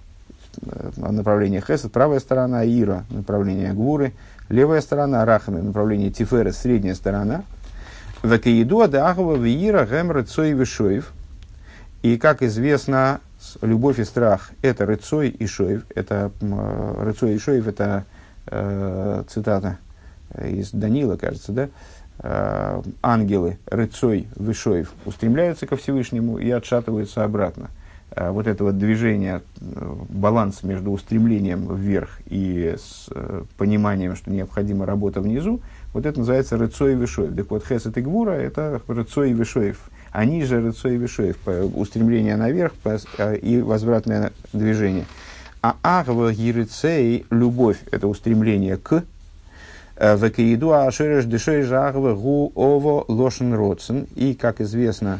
э, 0.60 0.89
направление 0.98 1.62
Хесед, 1.62 1.92
правая 1.92 2.20
сторона, 2.20 2.66
Ира, 2.66 3.04
направление 3.12 3.74
Гвуры, 3.74 4.13
левая 4.50 4.82
сторона, 4.82 5.24
Рахами, 5.24 5.62
направление 5.62 6.10
Тиферес, 6.10 6.58
средняя 6.58 6.96
сторона. 6.96 7.44
Векаиду 8.24 8.82
Агава 8.82 9.36
Веира 9.36 9.86
Гемр 9.86 10.24
Цой 10.24 10.54
Вишоев. 10.54 11.13
И, 12.01 12.18
как 12.18 12.42
известно, 12.42 13.22
любовь 13.62 14.00
и 14.00 14.04
страх– 14.04 14.50
это 14.63 14.88
Рыцой 14.88 15.30
и 15.30 15.46
Шоев. 15.46 15.86
Это, 15.94 16.32
э, 16.42 17.04
Рыцой 17.04 17.36
и 17.36 17.38
Шоев– 17.38 17.68
это 17.68 18.06
э, 18.48 19.24
цитата 19.30 19.78
из 20.44 20.72
Данила, 20.72 21.16
кажется, 21.16 21.51
да? 21.51 21.70
Э, 22.22 22.82
ангелы, 23.02 23.60
рыцой, 23.66 24.28
вышоев, 24.36 24.92
устремляются 25.06 25.66
ко 25.66 25.78
Всевышнему 25.78 26.38
и 26.38 26.52
отшатываются 26.52 27.24
обратно. 27.24 27.70
Э, 28.12 28.32
вот 28.32 28.46
это 28.46 28.66
вот 28.66 28.78
движение, 28.78 29.42
э, 29.62 29.96
баланс 30.10 30.64
между 30.64 30.92
устремлением 30.92 31.74
вверх 31.74 32.20
и 32.26 32.76
с 32.78 33.08
пониманием, 33.58 34.18
что 34.18 34.32
необходима 34.32 34.86
работа 34.86 35.22
внизу, 35.22 35.62
вот 35.94 36.06
это 36.06 36.20
называется 36.20 36.58
рыцой 36.58 36.92
и 36.92 36.96
вышоев. 36.96 37.34
Так 37.34 37.50
вот, 37.52 37.66
хесет 37.66 37.98
и 37.98 38.02
гвура– 38.02 38.32
это 38.34 38.82
рыцой 38.90 39.32
и 39.32 39.34
вышоев. 39.34 39.80
Они 40.12 40.44
же 40.44 40.62
рыцой 40.62 40.96
и 40.96 40.98
вышоев, 40.98 41.38
устремление 41.74 42.36
наверх 42.36 42.74
и 43.42 43.62
возвратное 43.62 44.34
движение. 44.52 45.06
А 45.62 45.78
агва 45.84 46.34
гирицей– 46.34 47.26
любовь– 47.30 47.78
это 47.92 48.08
устремление 48.10 48.76
к, 48.76 49.04
Векаиду 50.00 50.74
ашереш 50.74 51.25
дешой 51.25 51.63
жагва 51.63 52.15
гу 52.15 52.51
ово 52.56 53.03
лошен 53.08 53.53
родсен. 53.53 54.08
И, 54.15 54.34
как 54.34 54.62
известно, 54.62 55.20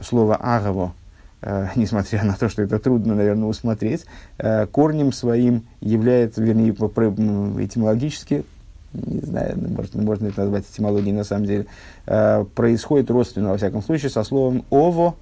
слово 0.00 0.36
агаво, 0.36 0.94
э, 1.42 1.68
несмотря 1.76 2.24
на 2.24 2.34
то, 2.34 2.48
что 2.48 2.62
это 2.62 2.78
трудно, 2.78 3.14
наверное, 3.16 3.48
усмотреть, 3.48 4.06
э, 4.38 4.66
корнем 4.66 5.12
своим 5.12 5.64
является, 5.80 6.42
вернее, 6.42 6.70
этимологически, 6.70 8.44
не 8.92 9.20
знаю, 9.20 9.56
можно, 9.56 10.02
можно 10.02 10.26
это 10.26 10.40
назвать 10.42 10.64
этимологией 10.72 11.12
на 11.12 11.24
самом 11.24 11.46
деле, 11.46 11.66
э, 12.06 12.44
происходит 12.54 13.10
родственно, 13.10 13.50
во 13.50 13.56
всяком 13.56 13.82
случае, 13.82 14.10
со 14.10 14.22
словом 14.24 14.64
ово, 14.70 15.16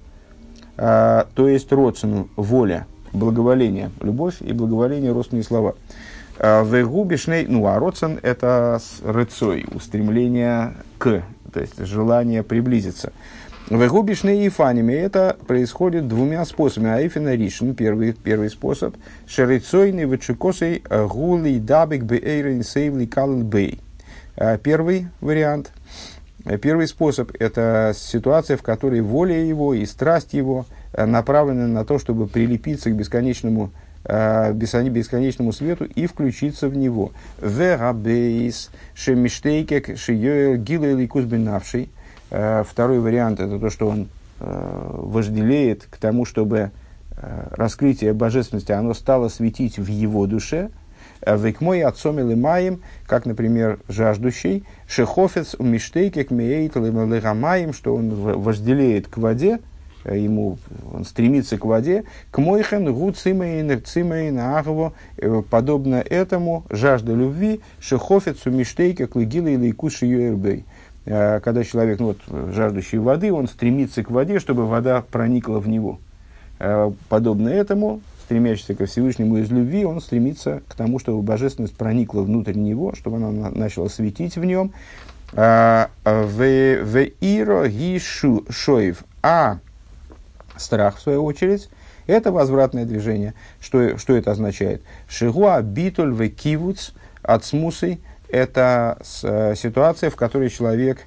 то 0.77 1.25
есть 1.35 1.69
родственну, 1.73 2.29
воля, 2.37 2.87
благоволение, 3.11 3.91
любовь 3.99 4.41
и 4.41 4.53
благоволение 4.53 5.11
родственные 5.11 5.43
слова. 5.43 5.75
Э, 6.39 6.63
Вегубишней, 6.63 7.45
ну 7.47 7.65
а 7.67 7.77
родсен 7.79 8.17
это 8.21 8.79
рыцой, 9.03 9.65
устремление 9.73 10.73
к, 10.97 11.21
то 11.51 11.59
есть 11.59 11.77
желание 11.85 12.43
приблизиться. 12.43 13.11
Вегубишней 13.69 14.45
и 14.45 14.49
фаними 14.49 14.93
это 14.93 15.35
происходит 15.47 16.07
двумя 16.07 16.43
способами. 16.45 16.91
Айфина 16.91 17.35
ришн, 17.35 17.71
первый, 17.71 18.13
первый 18.13 18.49
способ, 18.49 18.95
шерицойный 19.27 20.05
вычекосой 20.05 20.81
гули 20.89 21.59
дабик 21.59 22.03
бейрин 22.03 22.63
сейвли 22.63 23.05
калл 23.05 23.43
бей. 23.43 23.81
Э, 24.37 24.57
первый 24.57 25.07
вариант, 25.19 25.73
э, 26.45 26.57
первый 26.57 26.87
способ– 26.87 27.31
это 27.39 27.93
ситуация, 27.93 28.55
в 28.55 28.63
которой 28.63 29.01
воля 29.01 29.43
его 29.43 29.73
и 29.73 29.85
страсть 29.85 30.33
его 30.33 30.65
направлены 30.97 31.67
на 31.67 31.83
то, 31.83 31.99
чтобы 31.99 32.27
прилепиться 32.27 32.89
к 32.89 32.95
бесконечному 32.95 33.71
Э, 33.71 33.87
бесконечному 34.05 35.51
свету 35.51 35.85
и 35.85 36.07
включиться 36.07 36.69
в 36.69 36.75
него. 36.75 37.11
Верабейс, 37.41 38.71
шемиштейкек, 38.95 39.97
шиёэл, 39.97 40.57
гилэл 40.57 40.99
и 40.99 41.07
кузбинавший. 41.07 41.89
Э, 42.31 42.63
второй 42.67 42.99
вариант– 42.99 43.39
это 43.41 43.59
то, 43.59 43.69
что 43.69 43.87
он 43.87 44.07
э, 44.39 44.91
вожделеет 44.93 45.85
к 45.89 45.97
тому, 45.97 46.25
чтобы 46.25 46.71
раскрытие 47.51 48.13
божественности, 48.13 48.71
оно 48.71 48.93
стало 48.93 49.27
светить 49.27 49.77
в 49.77 49.87
его 49.87 50.25
душе, 50.25 50.69
Век 51.27 51.59
мой 51.59 51.81
отцом 51.81 52.17
или 52.17 52.33
маем, 52.33 52.81
как, 53.05 53.25
например, 53.25 53.81
жаждущий, 53.89 54.63
шехофец 54.87 55.53
умиштейкек 55.59 56.31
меейт 56.31 56.77
маем, 56.77 57.73
что 57.73 57.93
он 57.93 58.09
вожделеет 58.11 59.09
к 59.09 59.17
воде, 59.17 59.55
Э, 59.57 59.68
ему, 60.05 60.57
он 60.93 61.05
стремится 61.05 61.57
к 61.57 61.65
воде, 61.65 62.03
к 62.31 62.37
мойхен 62.39 62.91
гу 62.93 63.11
цимейн 63.11 63.83
цимейн 63.83 64.39
агво, 64.39 64.93
э, 65.17 65.41
подобно 65.49 65.95
этому 65.95 66.63
жажда 66.69 67.13
любви, 67.13 67.61
шехофецу 67.79 68.51
миштейка 68.51 69.07
клыгила 69.07 69.47
или 69.47 69.71
куши 69.71 70.05
юэрбей. 70.05 70.65
э, 71.05 71.39
когда 71.41 71.63
человек, 71.63 71.99
ну, 71.99 72.07
вот, 72.07 72.53
жаждущий 72.53 72.97
воды, 72.97 73.33
он 73.33 73.47
стремится 73.47 74.03
к 74.03 74.11
воде, 74.11 74.39
чтобы 74.39 74.67
вода 74.67 75.01
проникла 75.01 75.59
в 75.59 75.67
него. 75.67 75.99
Э, 76.59 76.91
подобно 77.09 77.49
этому, 77.49 78.01
стремящийся 78.25 78.75
ко 78.75 78.85
Всевышнему 78.85 79.37
из 79.37 79.49
любви, 79.49 79.85
он 79.85 80.01
стремится 80.01 80.61
к 80.67 80.75
тому, 80.75 80.99
чтобы 80.99 81.21
божественность 81.21 81.75
проникла 81.75 82.21
внутрь 82.21 82.53
него, 82.53 82.93
чтобы 82.95 83.17
она 83.17 83.49
начала 83.49 83.87
светить 83.87 84.37
в 84.37 84.45
нем. 84.45 84.71
В 85.31 85.61
иро 87.21 87.67
гишу 87.67 88.45
шоев. 88.49 89.03
А 89.21 89.59
страх, 90.59 90.97
в 90.97 91.01
свою 91.01 91.23
очередь, 91.23 91.69
это 92.09 92.31
возвратное 92.31 92.85
движение. 92.85 93.33
Что, 93.61 93.97
что 93.97 94.15
это 94.15 94.31
означает? 94.31 94.81
Шигуа 95.07 95.61
битуль 95.61 96.11
в 96.11 96.27
кивуц 96.29 96.91
от 97.21 97.45
смусой– 97.45 97.99
это 98.29 98.97
э, 99.23 99.55
ситуация, 99.55 100.09
в 100.09 100.15
которой 100.15 100.49
человек 100.49 101.01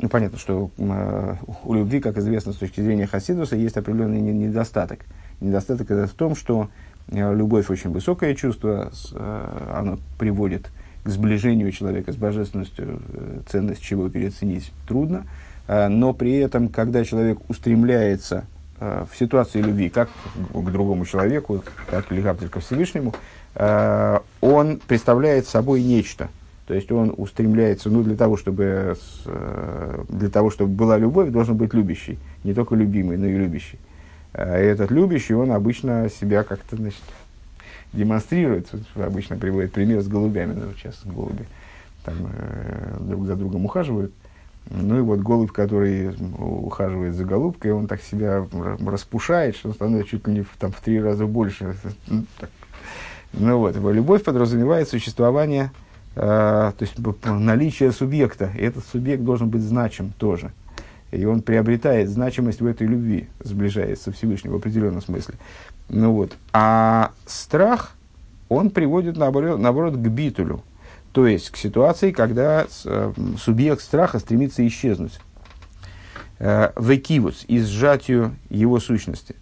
ну, 0.00 0.08
понятно, 0.08 0.38
что 0.38 0.70
э, 0.78 1.34
у 1.64 1.74
любви, 1.74 2.00
как 2.00 2.16
известно 2.16 2.52
с 2.52 2.56
точки 2.56 2.80
зрения 2.80 3.06
Хасидуса, 3.06 3.56
есть 3.56 3.76
определенный 3.76 4.20
недостаток. 4.20 5.00
Недостаток 5.40 5.90
это 5.90 6.06
в 6.06 6.14
том, 6.14 6.34
что 6.34 6.70
э, 7.08 7.34
любовь 7.34 7.70
очень 7.70 7.90
высокое 7.90 8.34
чувство, 8.34 8.90
оно 9.72 9.98
приводит 10.18 10.70
к 11.04 11.08
сближению 11.08 11.70
человека 11.72 12.12
с 12.12 12.16
божественностью, 12.16 13.00
ценность 13.48 13.82
чего 13.82 14.08
переоценить 14.08 14.72
трудно. 14.88 15.26
Но 15.68 16.14
при 16.14 16.36
этом, 16.36 16.68
когда 16.68 17.04
человек 17.04 17.38
устремляется 17.48 18.44
Э, 18.44 18.55
в 18.80 19.08
ситуации 19.18 19.60
любви, 19.60 19.88
как 19.88 20.08
к 20.52 20.70
другому 20.70 21.06
человеку, 21.06 21.64
так 21.90 22.10
или 22.12 22.22
как 22.22 22.38
ко 22.50 22.60
Всевышнему, 22.60 23.14
э, 23.54 24.18
он 24.40 24.80
представляет 24.86 25.46
собой 25.46 25.82
нечто. 25.82 26.28
То 26.66 26.74
есть 26.74 26.90
он 26.90 27.14
устремляется, 27.16 27.88
ну, 27.90 28.02
для 28.02 28.16
того, 28.16 28.36
чтобы, 28.36 28.96
э, 29.24 30.04
для 30.08 30.28
того, 30.28 30.50
чтобы 30.50 30.72
была 30.72 30.98
любовь, 30.98 31.30
должен 31.30 31.56
быть 31.56 31.72
любящий. 31.72 32.18
Не 32.44 32.54
только 32.54 32.74
любимый, 32.74 33.16
но 33.16 33.26
и 33.26 33.36
любящий. 33.36 33.78
И 34.34 34.38
этот 34.38 34.90
любящий, 34.90 35.34
он 35.34 35.52
обычно 35.52 36.10
себя 36.10 36.42
как-то, 36.42 36.76
значит, 36.76 37.02
демонстрирует. 37.92 38.68
Обычно 38.94 39.36
приводит 39.36 39.72
пример 39.72 40.02
с 40.02 40.08
голубями, 40.08 40.52
ну, 40.52 40.72
сейчас 40.76 41.00
голуби 41.04 41.46
там 42.06 42.14
друг 43.00 43.26
за 43.26 43.36
другом 43.36 43.66
ухаживают. 43.66 44.12
Ну 44.70 44.98
и 44.98 45.00
вот 45.00 45.20
голубь, 45.20 45.52
который 45.52 46.14
ухаживает 46.38 47.14
за 47.14 47.24
голубкой, 47.24 47.72
он 47.72 47.86
так 47.86 48.02
себя 48.02 48.46
распушает, 48.84 49.56
что 49.56 49.72
становится 49.72 50.10
чуть 50.10 50.26
ли 50.26 50.34
не 50.34 50.40
в, 50.42 50.48
там, 50.58 50.72
в 50.72 50.80
три 50.80 51.00
раза 51.00 51.26
больше. 51.26 51.76
Ну, 52.08 52.24
ну 53.32 53.58
вот, 53.58 53.76
любовь 53.76 54.24
подразумевает 54.24 54.88
существование, 54.88 55.70
э, 56.16 56.18
то 56.18 56.76
есть 56.80 56.94
наличие 57.24 57.92
субъекта. 57.92 58.50
И 58.56 58.62
этот 58.62 58.84
субъект 58.86 59.22
должен 59.22 59.48
быть 59.48 59.62
значим 59.62 60.12
тоже. 60.18 60.52
И 61.12 61.24
он 61.24 61.42
приобретает 61.42 62.08
значимость 62.08 62.60
в 62.60 62.66
этой 62.66 62.86
любви, 62.86 63.28
сближаясь 63.40 64.00
со 64.00 64.10
Всевышним 64.10 64.52
в 64.52 64.56
определенном 64.56 65.00
смысле. 65.00 65.36
Ну 65.88 66.12
вот. 66.12 66.36
А 66.52 67.12
страх, 67.26 67.94
он 68.48 68.70
приводит, 68.70 69.16
наоборот, 69.16 69.60
наоборот 69.60 69.94
к 69.94 70.08
битулю. 70.08 70.62
То 71.16 71.26
есть 71.26 71.48
к 71.48 71.56
ситуации, 71.56 72.10
когда 72.10 72.66
э, 72.84 73.12
субъект 73.42 73.80
страха 73.80 74.18
стремится 74.18 74.66
исчезнуть. 74.66 75.18
Э, 76.38 76.72
Векивус, 76.78 77.46
и 77.48 77.58
сжатию 77.58 78.36
его 78.50 78.78
сущности. 78.80 79.34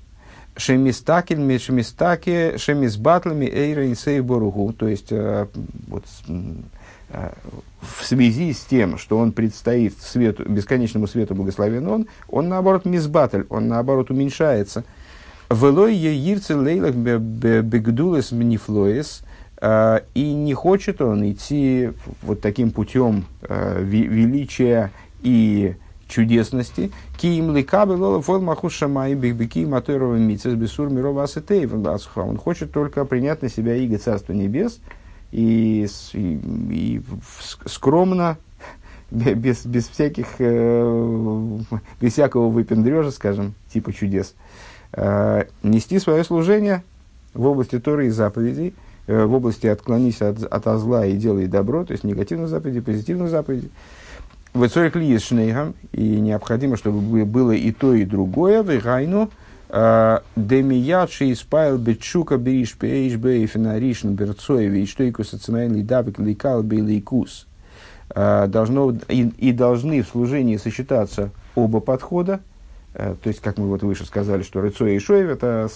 Шемистакин, 0.57 1.59
шемистаке, 1.59 2.59
шемисбатлами, 2.59 3.47
эйра 3.47 3.87
и 3.87 3.97
сейборугу. 3.97 4.73
То 4.73 4.87
есть 4.87 5.09
э, 5.11 5.49
вот, 5.89 6.05
в 7.09 8.05
связи 8.05 8.53
с 8.53 8.61
тем, 8.61 8.97
что 8.97 9.19
он 9.19 9.33
предстоит 9.33 10.01
свету, 10.01 10.49
бесконечному 10.49 11.09
свету 11.09 11.35
благословен 11.35 11.89
он, 11.89 12.07
он 12.29 12.49
наоборот 12.49 12.85
мисбатль, 12.85 13.47
он 13.49 13.67
наоборот 13.67 14.13
уменьшается. 14.13 14.85
Велой 15.51 15.97
ейрце 15.97 16.55
лейлах 16.55 16.95
бегдулес 16.95 18.31
мнифлоес– 18.31 19.23
и 20.15 20.33
не 20.35 20.53
хочет 20.53 21.01
он 21.01 21.31
идти 21.31 21.91
вот 22.21 22.43
таким 22.43 22.71
путем 22.71 23.25
э, 23.43 23.83
величия 23.83 24.91
и 25.23 25.77
чудесности. 26.07 26.91
Киим 27.17 27.57
ликабы 27.57 27.93
лола 27.93 28.21
фол 28.21 28.41
махушама 28.41 29.09
и 29.09 29.15
бигбики 29.15 29.65
матерова 29.65 30.17
митцес 30.17 30.53
бесур 30.55 30.91
мирова. 30.91 31.27
Он 32.17 32.37
хочет 32.37 32.73
только 32.73 33.07
принять 33.07 33.41
на 33.41 33.49
себя 33.49 33.75
иго 33.77 33.97
Царства 33.97 34.35
Небес 34.35 34.81
и, 35.33 35.89
и, 36.13 36.41
и 36.71 37.03
скромно, 37.65 38.37
без, 39.11 39.65
без 39.65 39.89
всяких, 39.89 40.27
э, 40.41 41.59
без 42.03 42.13
всякого 42.13 42.51
выпендрежа, 42.51 43.13
скажем, 43.13 43.55
типа 43.73 43.95
чудес, 43.95 44.35
нести 44.93 45.99
свое 45.99 46.23
служение 46.23 46.85
в 47.33 47.47
области 47.47 47.79
Торы 47.81 48.09
и 48.09 48.11
заповедей– 48.11 48.75
Э, 48.84 48.84
в 49.07 49.35
области 49.35 49.67
«отклонись 49.67 50.23
от, 50.23 50.43
от 50.43 50.81
зла 50.81 51.07
и 51.07 51.17
делай 51.17 51.47
добро», 51.47 51.85
то 51.85 51.93
есть 51.93 52.05
негативных 52.05 52.49
заповедей, 52.49 52.83
позитивных 52.83 53.29
заповедей. 53.29 53.71
В 54.55 54.69
Цорих 54.69 54.95
ли 54.95 55.19
и 55.93 56.21
необходимо, 56.21 56.77
чтобы 56.77 57.25
было 57.25 57.51
и 57.51 57.73
то, 57.73 57.93
и 57.93 58.05
другое, 58.05 58.63
в 58.63 58.75
Игайну, 58.75 59.31
э, 59.69 60.19
Демият 60.37 61.11
шииспайл 61.11 61.77
бетшука 61.77 62.39
бериш 62.39 62.75
пейш 62.75 63.17
бейфена 63.17 63.79
ришн 63.79 64.11
берцоеви 64.11 64.83
и 64.83 64.87
что 64.87 65.03
икус 65.03 65.35
ацимайли 65.35 65.83
давик 65.83 66.21
лейкал 66.21 66.63
бейлейкус. 66.63 67.49
Э, 68.15 68.47
должно, 68.47 68.97
и, 69.09 69.23
и 69.39 69.53
должны 69.53 70.03
в 70.03 70.09
служении 70.09 70.57
сочетаться 70.57 71.31
оба 71.57 71.81
подхода, 71.81 72.41
то 72.93 73.17
есть, 73.25 73.41
как 73.41 73.59
мы 73.59 73.67
вот 73.67 73.83
выше 73.83 74.07
сказали, 74.07 74.45
что 74.45 74.61
Рыцой 74.61 74.95
и 74.95 75.01
Шоев– 75.01 75.29
это 75.31 75.69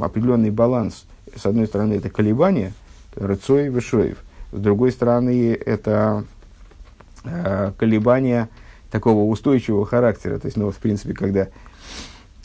определенный 0.00 0.50
баланс– 0.50 1.04
с 1.34 1.46
одной 1.46 1.66
стороны, 1.66 1.94
это 1.94 2.10
колебания, 2.10 2.72
рыцой 3.14 3.70
вышоев, 3.70 4.18
с 4.52 4.58
другой 4.58 4.92
стороны, 4.92 5.52
это 5.52 6.24
э, 7.24 7.72
колебания 7.76 8.48
такого 8.90 9.28
устойчивого 9.28 9.84
характера. 9.84 10.38
То 10.38 10.46
есть, 10.46 10.56
ну, 10.56 10.70
в 10.70 10.76
принципе, 10.76 11.12
когда 11.12 11.48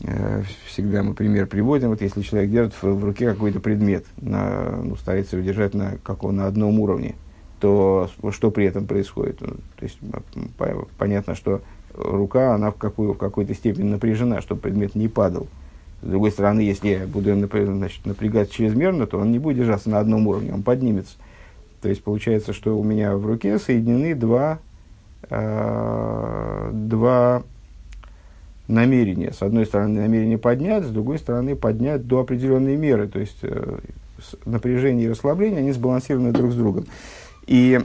э, 0.02 0.42
всегда 0.66 1.04
мы 1.04 1.14
пример 1.14 1.46
приводим, 1.46 1.90
вот 1.90 2.02
если 2.02 2.22
человек 2.22 2.50
держит 2.50 2.74
в, 2.74 2.82
в 2.82 3.04
руке 3.04 3.30
какой-то 3.30 3.60
предмет, 3.60 4.04
на, 4.20 4.80
ну, 4.82 4.96
старается 4.96 5.36
его 5.36 5.46
держать 5.46 5.74
на, 5.74 5.98
как 6.02 6.24
он, 6.24 6.36
на 6.36 6.46
одном 6.46 6.80
уровне, 6.80 7.14
то 7.60 8.10
что 8.30 8.50
при 8.50 8.64
этом 8.64 8.86
происходит? 8.86 9.40
Ну, 9.40 9.54
то 9.76 9.84
есть, 9.84 9.98
понятно, 10.98 11.36
что 11.36 11.62
рука, 11.94 12.54
она 12.54 12.70
в, 12.70 12.76
какую, 12.76 13.14
в 13.14 13.18
какой-то 13.18 13.54
степени 13.54 13.88
напряжена, 13.88 14.40
чтобы 14.40 14.62
предмет 14.62 14.94
не 14.94 15.08
падал. 15.08 15.46
С 16.02 16.06
другой 16.06 16.30
стороны, 16.30 16.60
если 16.60 16.88
я 16.88 17.06
буду 17.06 17.34
значит, 17.34 18.06
напрягать 18.06 18.50
чрезмерно, 18.50 19.06
то 19.06 19.18
он 19.18 19.32
не 19.32 19.38
будет 19.38 19.58
держаться 19.58 19.90
на 19.90 19.98
одном 19.98 20.26
уровне, 20.26 20.52
он 20.52 20.62
поднимется. 20.62 21.16
То 21.82 21.88
есть 21.88 22.02
получается, 22.02 22.52
что 22.52 22.78
у 22.78 22.82
меня 22.82 23.16
в 23.16 23.26
руке 23.26 23.58
соединены 23.58 24.14
два, 24.14 24.58
э, 25.28 26.70
два 26.72 27.42
намерения. 28.66 29.32
С 29.32 29.42
одной 29.42 29.66
стороны, 29.66 30.00
намерение 30.00 30.38
поднять, 30.38 30.84
с 30.84 30.88
другой 30.88 31.18
стороны, 31.18 31.54
поднять 31.54 32.06
до 32.06 32.20
определенной 32.20 32.76
меры. 32.76 33.06
То 33.06 33.18
есть 33.18 33.38
э, 33.42 33.78
напряжение 34.46 35.06
и 35.06 35.10
расслабление, 35.10 35.58
они 35.58 35.72
сбалансированы 35.72 36.32
друг 36.32 36.52
с 36.52 36.54
другом. 36.54 36.86
И 37.46 37.78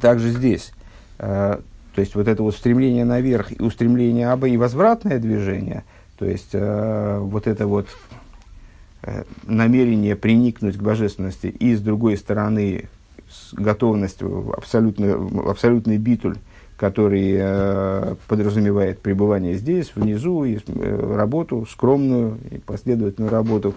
также 0.00 0.30
здесь. 0.30 0.72
Э, 1.18 1.58
то 1.94 2.00
есть 2.00 2.14
вот 2.14 2.28
это 2.28 2.42
вот 2.42 2.54
стремление 2.56 3.04
наверх 3.04 3.52
и 3.52 3.62
устремление 3.62 4.28
аба 4.28 4.48
и 4.48 4.56
возвратное 4.56 5.18
движение– 5.18 5.84
то 6.18 6.24
есть 6.24 6.50
э, 6.52 7.18
вот 7.20 7.46
это 7.46 7.66
вот 7.66 7.88
э, 9.02 9.24
намерение 9.44 10.16
приникнуть 10.16 10.76
к 10.76 10.82
божественности 10.82 11.46
и 11.46 11.74
с 11.74 11.80
другой 11.80 12.16
стороны 12.16 12.88
с 13.30 13.52
готовностью 13.54 14.54
абсолютно, 14.56 15.14
абсолютный 15.50 15.98
битуль, 15.98 16.36
который 16.76 17.34
э, 17.36 18.14
подразумевает 18.28 19.00
пребывание 19.00 19.54
здесь, 19.54 19.92
внизу, 19.94 20.44
и, 20.44 20.58
э, 20.66 21.14
работу 21.16 21.66
скромную 21.70 22.38
и 22.50 22.58
последовательную 22.58 23.30
работу 23.30 23.74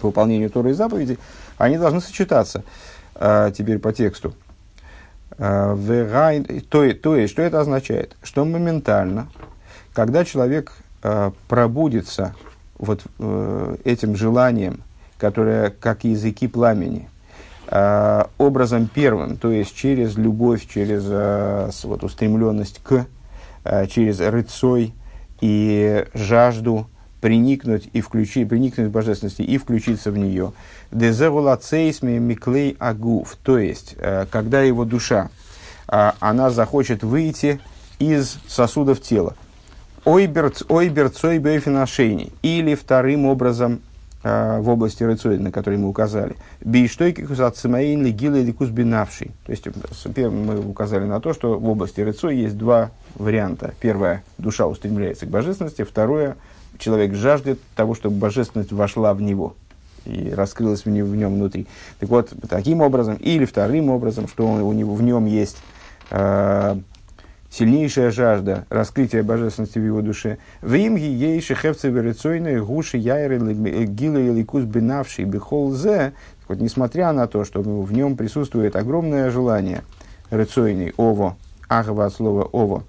по 0.00 0.08
выполнению 0.08 0.50
Торы 0.50 0.70
и 0.70 0.74
заповедей, 0.74 1.18
они 1.56 1.78
должны 1.78 2.00
сочетаться 2.00 2.64
э, 3.14 3.52
теперь 3.56 3.78
по 3.78 3.92
тексту. 3.92 4.34
Э, 5.38 5.76
то 6.68 6.82
есть, 6.84 7.32
что 7.32 7.42
это 7.42 7.60
означает? 7.60 8.16
Что 8.22 8.44
моментально, 8.44 9.28
когда 9.92 10.24
человек 10.24 10.72
э, 11.02 11.30
пробудится 11.48 12.34
вот 12.80 13.02
э, 13.18 13.76
этим 13.84 14.16
желанием, 14.16 14.80
которое 15.18 15.70
как 15.70 16.04
языки 16.04 16.48
пламени, 16.48 17.08
э, 17.68 18.24
образом 18.38 18.88
первым, 18.92 19.36
то 19.36 19.50
есть 19.50 19.74
через 19.76 20.16
любовь, 20.16 20.66
через 20.66 21.04
э, 21.06 21.70
вот, 21.84 22.02
устремленность 22.02 22.80
к, 22.82 23.06
через 23.90 24.20
рыцой 24.20 24.94
и 25.42 26.06
жажду 26.14 26.88
приникнуть 27.20 27.90
и 27.92 28.00
включить, 28.00 28.48
приникнуть 28.48 28.88
к 28.88 28.90
божественности 28.90 29.42
и 29.42 29.58
включиться 29.58 30.10
в 30.10 30.16
нее. 30.16 30.54
Дезевулацейсми 30.90 32.16
миклей 32.16 32.74
агуф, 32.78 33.36
то 33.42 33.58
есть, 33.58 33.96
когда 34.30 34.62
его 34.62 34.86
душа 34.86 35.28
она 35.86 36.48
захочет 36.48 37.02
выйти 37.02 37.60
из 37.98 38.38
сосудов 38.48 39.02
тела. 39.02 39.36
Ойбер, 40.04 40.52
ойбер 40.68 41.10
цой 41.10 41.38
бейфиношейни. 41.38 42.32
Или 42.42 42.74
вторым 42.74 43.26
образом 43.26 43.80
а, 44.22 44.60
в 44.60 44.68
области 44.68 45.02
рыцоида, 45.02 45.42
на 45.42 45.52
который 45.52 45.78
мы 45.78 45.88
указали. 45.88 46.36
Бейштойки 46.62 47.24
кусацимаин 47.24 48.04
легила 48.04 48.36
или 48.36 48.52
кузбинавший. 48.52 49.30
То 49.46 49.52
есть 49.52 49.66
мы 50.14 50.60
указали 50.60 51.04
на 51.04 51.20
то, 51.20 51.32
что 51.32 51.58
в 51.58 51.68
области 51.68 52.00
рыцой 52.02 52.36
есть 52.36 52.58
два 52.58 52.90
варианта. 53.14 53.72
Первое, 53.80 54.22
душа 54.36 54.66
устремляется 54.66 55.24
к 55.24 55.30
божественности. 55.30 55.84
Второе, 55.84 56.36
человек 56.78 57.14
жаждет 57.14 57.60
того, 57.74 57.94
чтобы 57.94 58.16
божественность 58.16 58.72
вошла 58.72 59.14
в 59.14 59.22
него 59.22 59.54
и 60.04 60.32
раскрылась 60.34 60.84
в 60.84 60.90
нем, 60.90 61.06
в 61.06 61.16
нем 61.16 61.34
внутри. 61.34 61.66
Так 61.98 62.10
вот, 62.10 62.30
таким 62.48 62.82
образом, 62.82 63.16
или 63.16 63.44
вторым 63.44 63.90
образом, 63.90 64.28
что 64.28 64.46
он, 64.46 64.60
у 64.60 64.72
него, 64.72 64.94
в 64.94 65.02
нем 65.02 65.26
есть 65.26 65.56
э, 66.10 66.76
сильнейшая 67.50 68.10
жажда 68.10 68.64
раскрытия 68.70 69.22
божественности 69.22 69.78
в 69.78 69.84
его 69.84 70.00
душе. 70.00 70.38
В 70.62 70.72
им 70.74 70.96
ей 70.96 71.40
шехевцы 71.40 71.90
верицойные 71.90 72.64
гуши 72.64 72.96
яйры 72.96 73.38
гилы 73.38 74.28
и 74.28 74.32
ликус 74.32 74.64
бинавший 74.64 75.24
бихолзе. 75.24 76.12
Вот 76.48 76.58
несмотря 76.58 77.12
на 77.12 77.26
то, 77.26 77.44
что 77.44 77.60
в 77.60 77.92
нем 77.92 78.16
присутствует 78.16 78.76
огромное 78.76 79.30
желание 79.30 79.82
рецойный 80.30 80.94
ово, 80.96 81.36
агава 81.68 82.06
от 82.06 82.14
слова 82.14 82.44
ово, 82.44 82.84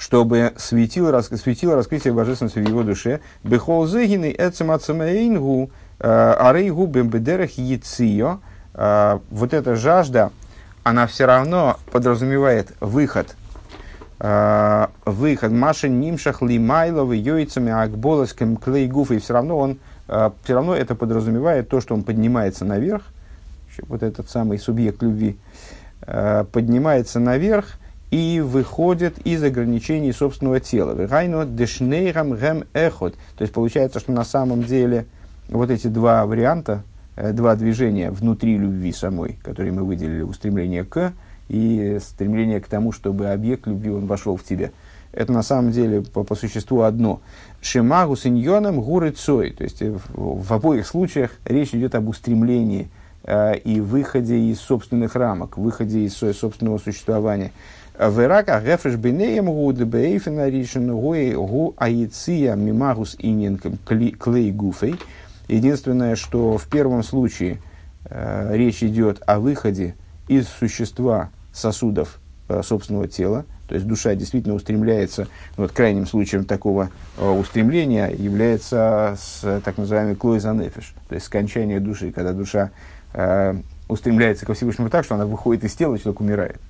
чтобы 0.00 0.54
светило, 0.56 1.12
рас, 1.12 1.26
светило 1.28 1.76
раскрытие 1.76 2.14
божественности 2.14 2.58
в 2.58 2.66
его 2.66 2.82
душе. 2.82 3.20
Бехол 3.44 3.86
зегины 3.86 4.34
эцем 4.36 4.70
ацамаэйнгу 4.70 5.70
э, 5.98 6.34
арейгу 6.38 6.86
бембедерах 6.86 7.58
яцио. 7.58 8.38
Э, 8.72 9.18
вот 9.30 9.52
эта 9.52 9.76
жажда, 9.76 10.32
она 10.82 11.06
все 11.06 11.26
равно 11.26 11.78
подразумевает 11.90 12.72
выход. 12.80 13.36
Э, 14.18 14.88
выход 15.04 15.52
Маша 15.52 15.88
Нимшах 15.88 16.42
Лимайловы 16.42 17.16
Йойцами 17.16 17.72
Акболоским 17.72 18.56
Клейгуф. 18.56 19.10
И 19.10 19.18
все 19.18 19.34
равно 19.34 19.58
он 19.58 19.78
все 20.42 20.54
равно 20.54 20.74
это 20.74 20.96
подразумевает 20.96 21.68
то, 21.68 21.80
что 21.80 21.94
он 21.94 22.02
поднимается 22.02 22.64
наверх, 22.64 23.04
вот 23.86 24.02
этот 24.02 24.28
самый 24.28 24.58
субъект 24.58 25.00
любви, 25.02 25.38
поднимается 26.00 27.20
наверх, 27.20 27.78
и 28.10 28.40
выходит 28.40 29.18
из 29.20 29.42
ограничений 29.44 30.12
собственного 30.12 30.58
тела. 30.58 30.94
Вегайно 30.94 31.46
дешнейрам 31.46 32.32
гэм 32.32 32.64
эхот. 32.72 33.14
То 33.36 33.42
есть 33.42 33.54
получается, 33.54 34.00
что 34.00 34.10
на 34.10 34.24
самом 34.24 34.64
деле 34.64 35.06
вот 35.48 35.70
эти 35.70 35.86
два 35.86 36.26
варианта, 36.26 36.82
два 37.32 37.56
движения 37.56 38.10
внутри 38.10 38.56
любви 38.56 38.92
самой, 38.92 39.38
которые 39.42 39.72
мы 39.72 39.84
выделили, 39.84 40.22
устремление 40.22 40.84
к 40.84 41.12
и 41.48 41.98
стремление 42.00 42.60
к 42.60 42.66
тому, 42.66 42.92
чтобы 42.92 43.28
объект 43.28 43.66
любви 43.66 43.90
он 43.90 44.06
вошел 44.06 44.36
в 44.36 44.44
тебя. 44.44 44.70
Это 45.12 45.32
на 45.32 45.42
самом 45.42 45.72
деле 45.72 46.02
по, 46.02 46.22
по 46.22 46.36
существу 46.36 46.82
одно. 46.82 47.20
Шимагу 47.60 48.14
синьоном 48.14 48.80
гуры 48.80 49.10
цой. 49.10 49.50
То 49.50 49.64
есть 49.64 49.82
в, 49.82 50.00
в 50.14 50.52
обоих 50.52 50.86
случаях 50.86 51.32
речь 51.44 51.74
идет 51.74 51.96
об 51.96 52.08
устремлении 52.08 52.88
э, 53.24 53.58
и 53.58 53.80
выходе 53.80 54.38
из 54.38 54.60
собственных 54.60 55.16
рамок, 55.16 55.58
выходе 55.58 56.04
из 56.04 56.14
собственного 56.14 56.78
существования. 56.78 57.50
Верака 57.98 58.60
гефреш 58.62 58.94
бенеем 58.94 59.46
гуд 59.46 59.76
бейфена 59.82 60.48
ришен 60.48 60.90
гуи 60.94 61.34
гу 61.34 61.74
аиция 61.76 62.54
мимагус 62.54 63.16
ининком 63.18 63.78
клей 63.84 64.52
гуфей. 64.52 64.94
Единственное, 65.50 66.14
что 66.14 66.58
в 66.58 66.68
первом 66.68 67.02
случае 67.02 67.58
э, 68.04 68.56
речь 68.56 68.84
идет 68.84 69.20
о 69.26 69.40
выходе 69.40 69.96
из 70.28 70.46
существа 70.46 71.30
сосудов 71.52 72.20
э, 72.48 72.62
собственного 72.62 73.08
тела, 73.08 73.44
то 73.66 73.74
есть 73.74 73.84
душа 73.84 74.14
действительно 74.14 74.54
устремляется, 74.54 75.26
ну, 75.56 75.64
вот 75.64 75.72
крайним 75.72 76.06
случаем 76.06 76.44
такого 76.44 76.90
э, 77.18 77.28
устремления 77.28 78.10
является 78.10 79.16
с, 79.20 79.60
так 79.64 79.76
называемый 79.76 80.14
клойзанефиш, 80.14 80.94
то 81.08 81.16
есть 81.16 81.26
скончание 81.26 81.80
души, 81.80 82.12
когда 82.12 82.32
душа 82.32 82.70
э, 83.12 83.56
устремляется 83.88 84.46
ко 84.46 84.54
Всевышнему 84.54 84.88
так, 84.88 85.04
что 85.04 85.16
она 85.16 85.26
выходит 85.26 85.64
из 85.64 85.74
тела 85.74 85.96
и 85.96 85.98
человек 85.98 86.20
умирает. 86.20 86.60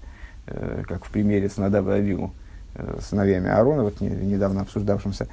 Э, 0.47 0.85
как 0.88 1.05
в 1.05 1.11
примере 1.11 1.51
с 1.51 1.59
Надава 1.59 1.97
Авигу, 1.97 2.33
э, 2.77 2.99
сыновьями 3.03 3.51
Аарона, 3.51 3.83
вот 3.83 4.01
недавно 4.01 4.62
обсуждавшимся 4.62 5.29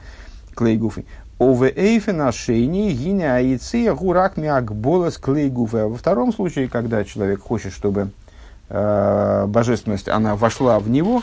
Клейгуфой. 0.54 1.06
Ове 1.40 1.72
эйфе 1.76 2.14
на 2.14 2.32
шейни 2.32 2.92
гиня 2.94 3.36
аиция 3.36 3.94
гурак. 3.94 4.38
Во 4.38 5.96
втором 5.96 6.34
случае, 6.34 6.68
когда 6.68 7.04
человек 7.04 7.42
хочет, 7.42 7.74
чтобы 7.74 8.10
э, 8.70 9.46
божественность, 9.48 10.08
она 10.08 10.36
вошла 10.36 10.80
в 10.80 10.90
него, 10.90 11.22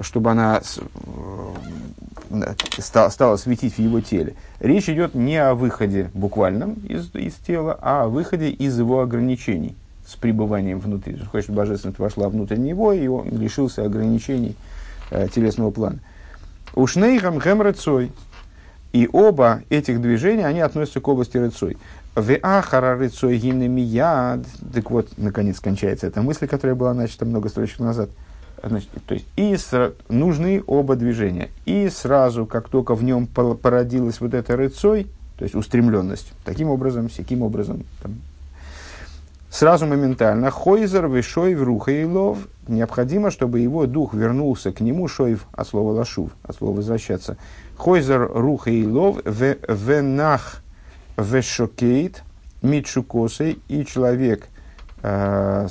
чтобы 0.00 0.32
она 0.32 0.60
э, 2.30 2.54
стала, 2.78 3.08
стала 3.08 3.36
светить 3.36 3.76
в 3.76 3.78
его 3.78 4.02
теле. 4.02 4.34
Речь 4.60 4.90
идет 4.90 5.14
не 5.14 5.38
о 5.38 5.54
выходе 5.54 6.10
буквальном 6.12 6.74
из, 6.86 7.14
из 7.14 7.34
тела, 7.36 7.78
а 7.80 8.04
о 8.04 8.08
выходе 8.08 8.50
из 8.50 8.78
его 8.78 9.00
ограничений 9.00 9.74
с 10.06 10.16
пребыванием 10.16 10.80
внутри. 10.80 11.18
Хочет, 11.32 11.50
божественность 11.50 11.98
вошла 11.98 12.28
внутрь 12.28 12.56
него, 12.56 12.92
и 12.92 13.06
он 13.06 13.30
лишился 13.30 13.86
ограничений 13.86 14.54
э, 15.10 15.28
телесного 15.34 15.70
плана. 15.70 16.00
Ушнейхам 16.74 17.40
хэм 17.40 17.62
рыцой. 17.62 18.12
И 18.96 19.10
оба 19.12 19.60
этих 19.68 20.00
движения, 20.00 20.46
они 20.46 20.60
относятся 20.60 21.02
к 21.02 21.08
области 21.08 21.36
рыцой. 21.36 21.76
Веахара 22.16 22.96
рыцой 22.96 23.36
гинемияд. 23.36 24.40
Так 24.72 24.90
вот, 24.90 25.10
наконец, 25.18 25.60
кончается 25.60 26.06
эта 26.06 26.22
мысль, 26.22 26.46
которая 26.46 26.74
была 26.74 26.94
начата 26.94 27.26
много 27.26 27.50
строчек 27.50 27.80
назад. 27.80 28.08
Значит, 28.62 28.88
то 29.06 29.12
есть, 29.12 29.26
и 29.36 29.52
сра- 29.52 29.92
нужны 30.08 30.62
оба 30.66 30.96
движения. 30.96 31.50
И 31.66 31.90
сразу, 31.90 32.46
как 32.46 32.70
только 32.70 32.94
в 32.94 33.04
нем 33.04 33.26
породилась 33.26 34.18
вот 34.22 34.32
эта 34.32 34.56
рыцой, 34.56 35.08
то 35.36 35.42
есть 35.42 35.54
устремленность, 35.54 36.32
таким 36.46 36.70
образом, 36.70 37.10
всяким 37.10 37.42
образом, 37.42 37.84
там, 38.02 38.14
сразу 39.56 39.86
моментально 39.86 40.50
Хойзер, 40.50 41.08
Вишойв, 41.08 41.62
Руха 41.62 41.90
и 41.90 42.04
Лов. 42.04 42.38
Необходимо, 42.68 43.30
чтобы 43.30 43.60
его 43.60 43.86
дух 43.86 44.12
вернулся 44.12 44.70
к 44.70 44.80
нему, 44.80 45.08
Шойв, 45.08 45.46
от 45.52 45.66
слова 45.66 45.92
Лашув, 45.92 46.30
от 46.42 46.56
слова 46.56 46.76
возвращаться. 46.76 47.38
Хойзер, 47.78 48.30
Руха 48.34 48.70
и 48.70 48.86
Лов, 48.86 49.18
Венах, 49.24 50.62
Вешокейт, 51.16 52.22
Митшукосой, 52.60 53.58
и 53.68 53.86
человек 53.86 54.48
э, 55.02 55.68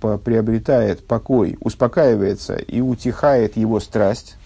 приобретает 0.00 1.06
покой, 1.06 1.58
успокаивается 1.60 2.56
и 2.56 2.80
утихает 2.80 3.58
его 3.58 3.80
страсть, 3.80 4.36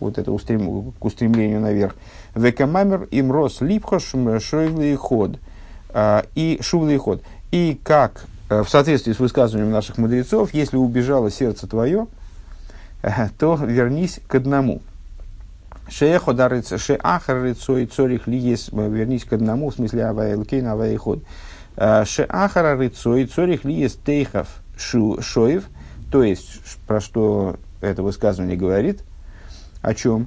вот 0.00 0.18
это 0.18 0.32
устрем, 0.32 0.92
к 0.92 1.04
устремлению 1.04 1.60
наверх. 1.60 1.94
Векамамер 2.34 3.08
имрос 3.10 3.62
липхош 3.62 4.12
шойвли 4.40 4.94
ход. 4.96 5.38
Э, 5.90 6.24
и 6.34 6.58
шувли 6.60 6.98
ход. 6.98 7.22
И 7.50 7.80
как 7.82 8.26
э, 8.50 8.62
в 8.62 8.68
соответствии 8.68 9.12
с 9.12 9.18
высказыванием 9.18 9.72
наших 9.72 9.96
мудрецов, 9.96 10.52
если 10.52 10.76
убежало 10.76 11.30
сердце 11.30 11.66
твое, 11.66 12.06
э, 13.02 13.28
то 13.38 13.56
вернись 13.56 14.20
к 14.26 14.34
одному. 14.34 14.82
Шеаходарыц, 15.88 16.78
шеахарыцой 16.78 17.86
цорих 17.86 18.26
лиес, 18.26 18.68
э, 18.70 18.88
вернись 18.90 19.24
к 19.24 19.32
одному, 19.32 19.70
в 19.70 19.74
смысле 19.74 20.06
аваэлкейн, 20.06 20.66
аваэход. 20.66 21.22
Шеахарыцой 21.76 23.26
цорих 23.26 23.64
лиес 23.64 23.94
тейхов 23.94 24.48
шоев, 24.76 25.64
то 26.10 26.24
есть, 26.24 26.60
про 26.88 27.00
что 27.00 27.56
это 27.80 28.02
высказывание 28.02 28.56
говорит, 28.56 29.04
о 29.80 29.94
чем? 29.94 30.26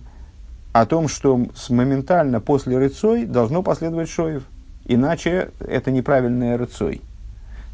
О 0.72 0.86
том, 0.86 1.10
что 1.10 1.46
моментально 1.68 2.40
после 2.40 2.78
рыцой 2.78 3.26
должно 3.26 3.64
последовать 3.64 4.10
шоев. 4.10 4.44
Иначе 4.86 5.52
это 5.60 5.92
неправильное 5.92 6.58
рыцой 6.58 7.02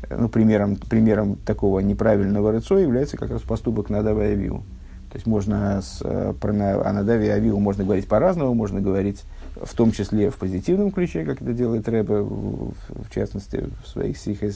ну, 0.09 0.29
примером, 0.29 0.75
примером 0.75 1.35
такого 1.35 1.79
неправильного 1.79 2.51
рыцо 2.51 2.77
является 2.77 3.17
как 3.17 3.31
раз 3.31 3.41
поступок 3.41 3.89
Надава 3.89 4.25
и 4.27 4.31
Авиу. 4.31 4.63
То 5.11 5.15
есть 5.15 5.25
можно 5.25 5.81
с, 5.81 6.01
э, 6.03 6.33
про, 6.39 6.51
о 6.51 6.93
Надаве 6.93 7.31
Авиу 7.31 7.59
можно 7.59 7.83
говорить 7.83 8.07
по-разному, 8.07 8.53
можно 8.53 8.81
говорить 8.81 9.23
в 9.55 9.73
том 9.73 9.91
числе 9.91 10.29
в 10.29 10.37
позитивном 10.37 10.91
ключе, 10.91 11.23
как 11.23 11.41
это 11.41 11.53
делает 11.53 11.87
Рэбе, 11.87 12.21
в, 12.21 12.73
в 12.89 13.13
частности, 13.13 13.69
в 13.83 13.87
своих 13.87 14.17
стихах, 14.17 14.51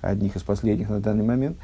одних 0.00 0.36
из 0.36 0.42
последних 0.42 0.88
на 0.88 1.00
данный 1.00 1.24
момент. 1.24 1.56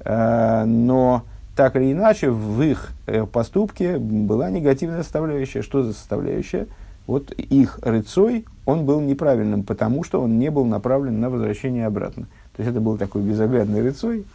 А, 0.00 0.64
но 0.64 1.24
так 1.56 1.76
или 1.76 1.92
иначе, 1.92 2.30
в 2.30 2.60
их 2.62 2.90
э, 3.06 3.24
поступке 3.26 3.98
была 3.98 4.50
негативная 4.50 5.02
составляющая. 5.02 5.62
Что 5.62 5.82
за 5.82 5.92
составляющая? 5.92 6.66
Вот 7.06 7.32
их 7.32 7.78
рыцой, 7.82 8.46
он 8.66 8.84
был 8.84 9.00
неправильным, 9.00 9.62
потому 9.62 10.04
что 10.04 10.20
он 10.22 10.38
не 10.38 10.50
был 10.50 10.64
направлен 10.64 11.20
на 11.20 11.28
возвращение 11.28 11.86
обратно. 11.86 12.26
То 12.60 12.64
есть 12.64 12.72
это 12.72 12.80
был 12.82 12.98
такой 12.98 13.22
безоглядный 13.22 13.80
рыцой. 13.80 14.26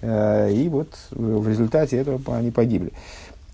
Э, 0.00 0.50
и 0.50 0.68
вот 0.68 0.88
в 1.12 1.48
результате 1.48 1.96
этого 1.96 2.20
они 2.36 2.50
погибли. 2.50 2.92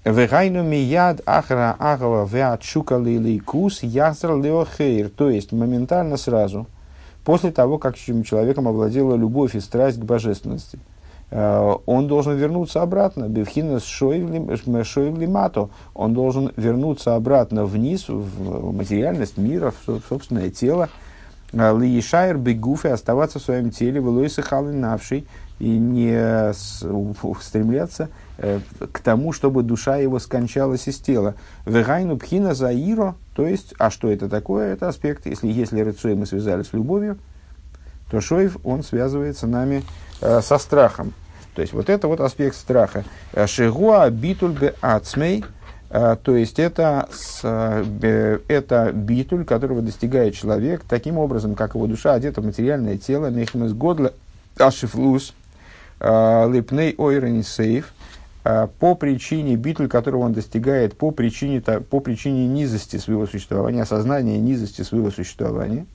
Вегайну 0.02 0.62
мияд 0.62 1.20
ахра 1.26 1.76
агава 1.78 2.24
веат 2.24 2.62
шукали 2.62 3.38
кус 3.40 3.82
яср 3.82 4.36
леохейр. 4.36 5.10
То 5.10 5.28
есть 5.28 5.52
моментально 5.52 6.16
сразу, 6.16 6.66
после 7.22 7.52
того, 7.52 7.76
как 7.76 7.96
человеком 7.96 8.66
овладела 8.66 9.14
любовь 9.14 9.54
и 9.54 9.60
страсть 9.60 10.00
к 10.00 10.04
божественности. 10.04 10.78
он 11.30 12.08
должен 12.08 12.34
вернуться 12.38 12.80
обратно. 12.80 13.28
Бевхина 13.28 13.78
шоевли 13.78 15.26
мато. 15.26 15.68
Он 15.92 16.14
должен 16.14 16.50
вернуться 16.56 17.14
обратно 17.14 17.66
вниз, 17.66 18.06
в 18.08 18.72
материальность 18.72 19.36
мира, 19.36 19.74
в 19.86 20.00
собственное 20.08 20.48
тело. 20.48 20.88
Лиешайр 21.54 22.36
бегуфе 22.36 22.92
оставаться 22.92 23.38
в 23.38 23.42
своем 23.42 23.70
теле, 23.70 24.00
вылойсы 24.00 24.42
навший 24.50 25.26
и 25.60 25.68
не 25.68 26.52
стремляться 27.42 28.08
э, 28.38 28.58
к 28.92 28.98
тому, 28.98 29.32
чтобы 29.32 29.62
душа 29.62 29.96
его 29.96 30.18
скончалась 30.18 30.88
из 30.88 30.98
тела. 30.98 31.34
Вегайну 31.64 32.16
пхина 32.16 32.54
заиро, 32.54 33.14
то 33.34 33.46
есть, 33.46 33.74
а 33.78 33.90
что 33.90 34.10
это 34.10 34.28
такое? 34.28 34.72
Это 34.72 34.88
аспект, 34.88 35.26
если, 35.26 35.46
если 35.46 35.80
рыцой 35.80 36.16
мы 36.16 36.26
связали 36.26 36.62
с 36.62 36.72
любовью, 36.72 37.18
то 38.10 38.20
шоев, 38.20 38.58
он 38.64 38.82
связывается 38.82 39.46
нами 39.46 39.84
э, 40.20 40.40
со 40.42 40.58
страхом. 40.58 41.14
То 41.54 41.62
есть, 41.62 41.72
вот 41.72 41.88
это 41.88 42.08
вот 42.08 42.20
аспект 42.20 42.56
страха. 42.56 43.04
Шигуа 43.46 44.10
битуль 44.10 44.58
бе 44.58 44.74
ацмей, 44.80 45.44
э, 45.44 45.63
то 45.90 46.36
есть 46.36 46.58
это, 46.58 47.08
э, 47.42 48.38
это 48.48 48.92
битуль, 48.92 49.44
которого 49.44 49.82
достигает 49.82 50.34
человек 50.34 50.82
таким 50.88 51.18
образом, 51.18 51.54
как 51.54 51.74
его 51.74 51.86
душа 51.86 52.14
одета 52.14 52.40
в 52.40 52.44
материальное 52.44 52.98
тело, 52.98 53.26
мехмес 53.26 53.72
годла 53.72 54.12
ашифлус, 54.58 55.34
Э, 56.00 56.50
Липней 56.50 56.94
ойрен 56.98 57.42
сейф, 57.42 57.94
э, 58.44 58.68
по 58.78 58.94
причине 58.94 59.56
битуль, 59.56 59.88
которого 59.88 60.22
он 60.22 60.34
достигает, 60.34 60.96
по 60.96 61.10
причине, 61.12 61.60
по 61.60 62.00
причине 62.00 62.46
низости 62.46 62.96
своего 62.96 63.26
существования, 63.26 63.82
осознания 63.82 64.38
низости 64.38 64.82
своего 64.82 65.10
существования, 65.10 65.86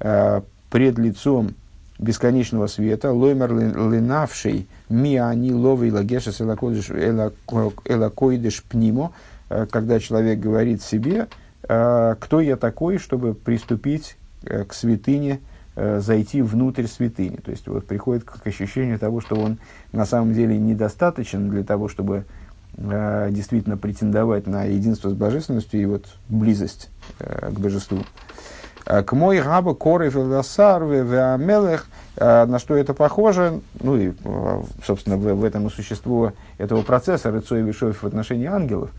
э, 0.00 0.42
пред 0.70 0.98
лицом 0.98 1.54
бесконечного 2.00 2.66
света, 2.66 3.12
лоймер 3.12 3.52
ленавший 3.52 4.66
миани 4.88 5.52
ловый 5.52 5.90
лагешес 5.90 6.40
элакоидеш 6.40 8.62
пнимо, 8.64 9.12
когда 9.48 10.00
человек 10.00 10.40
говорит 10.40 10.82
себе, 10.82 11.28
кто 11.62 12.40
я 12.40 12.56
такой, 12.56 12.98
чтобы 12.98 13.34
приступить 13.34 14.16
к 14.42 14.72
святыне 14.72 15.40
Э, 15.76 16.00
зайти 16.00 16.42
внутрь 16.42 16.86
святыни. 16.86 17.36
То 17.36 17.52
есть 17.52 17.66
вот 17.68 17.86
приходит 17.86 18.24
к 18.24 18.46
ощущению 18.46 18.98
того, 18.98 19.20
что 19.20 19.36
он 19.36 19.58
на 19.92 20.04
самом 20.04 20.34
деле 20.34 20.58
недостаточен 20.58 21.48
для 21.48 21.62
того, 21.62 21.88
чтобы 21.88 22.24
э, 22.76 23.28
действительно 23.30 23.78
претендовать 23.78 24.46
на 24.46 24.64
единство 24.64 25.08
с 25.08 25.14
божественностью 25.14 25.80
и 25.80 25.86
вот 25.86 26.06
близость 26.28 26.90
э, 27.20 27.50
к 27.50 27.58
божеству. 27.58 28.00
Э, 28.86 29.02
к 29.02 29.12
мой 29.12 29.40
раба 29.40 29.74
коры 29.74 30.10
филосар 30.10 30.84
веамелех, 30.84 31.86
на 32.16 32.58
что 32.58 32.76
это 32.76 32.92
похоже, 32.92 33.60
ну 33.80 33.96
и, 33.96 34.12
собственно, 34.84 35.16
в, 35.16 35.22
в 35.22 35.44
этом 35.44 35.68
и 35.68 35.70
существо 35.70 36.34
этого 36.58 36.82
процесса 36.82 37.30
Рыцой 37.30 37.62
Вишов 37.62 38.02
в 38.02 38.06
отношении 38.06 38.46
ангелов. 38.46 38.90